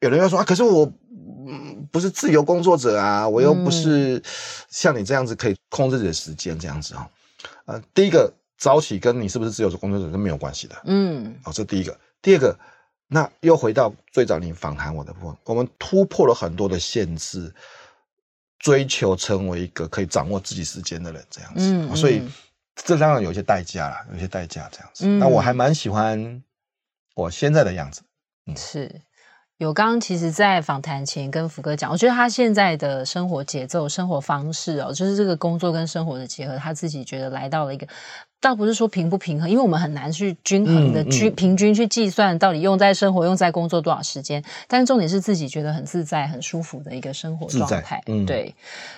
[0.01, 0.93] 有人要说啊，可是我
[1.49, 4.23] 嗯不是自由工作者啊，我又不是
[4.69, 7.11] 像你这样子可以控制自己的时间这样子啊。
[7.65, 10.81] 呃，第一个早起跟你是不是自由工作者是没有关系的。
[10.85, 11.37] 嗯。
[11.45, 11.99] 哦，这第一个。
[12.21, 12.57] 第二个。
[13.13, 17.53] 那又回到最早你访谈我的部分，我们突破了很多的限制，
[18.59, 21.61] 追求成为一个可以掌握自己时间的人，这样子。
[21.73, 22.23] 嗯嗯、所以
[22.75, 25.07] 这当然有些代价啦，有些代价这样子。
[25.07, 26.43] 那、嗯、我还蛮喜欢
[27.15, 28.03] 我现在的样子。
[28.47, 29.03] 嗯、是。
[29.59, 37.87] 有刚刚其实，在访谈前跟福哥讲，我觉得他现在的生活节奏、生活方式哦，就是这个工作跟生活的结合，他自己觉得来到了一个，
[38.43, 48.03] 倒不是说平不平衡，因为我们很难去均衡的均平均去计算到底用在生活、用在工作多少时间，但是重点是自己觉得很自在、很舒服的一个生活状态。
[48.07, 48.53] 嗯，对，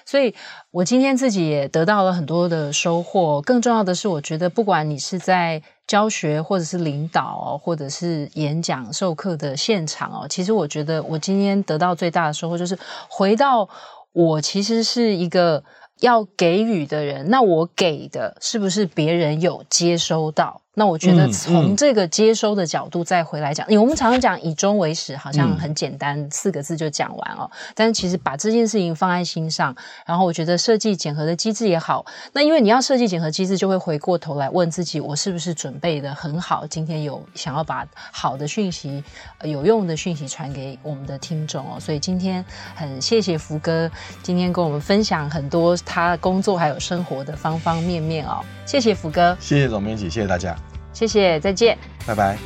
[0.07, 0.35] 所以
[0.71, 3.43] 我今天自己也得到了很多的收获。
[3.43, 12.79] 更重要的是，我觉得不管你是在教学，或者是领导，或者是演讲、授课的现场哦，其实我觉得我今天得到最大的收获就是
[13.11, 13.69] 回到
[14.13, 15.63] 我其实是一个
[16.01, 20.61] 要给予的人，那我给的是不是别人有接收到？
[20.75, 27.51] 那我觉得从这个接收的角度再回来讲，因为、嗯嗯、我们常常讲以终为始，好像很简单，嗯、四个字就讲完哦。
[27.75, 36.67] 但是其实把这件事情放在心上，然后我觉得设计检核的机制也好，那因为你要设计检核机制，就会回过头来问自己，我是不是准备的很好？
[36.67, 39.03] 今天有想要把好的讯息、
[39.43, 41.79] 有用的讯息传给我们的听众哦。
[41.79, 42.45] 所以今天
[42.75, 43.91] 很谢谢福哥
[44.23, 48.45] 今天跟我们分享很多他工作还有生活的方方面面哦。
[48.67, 50.57] 谢谢福哥，谢谢总编辑，谢谢大家。
[50.95, 51.77] 谢谢，再见，
[52.07, 52.39] 拜拜。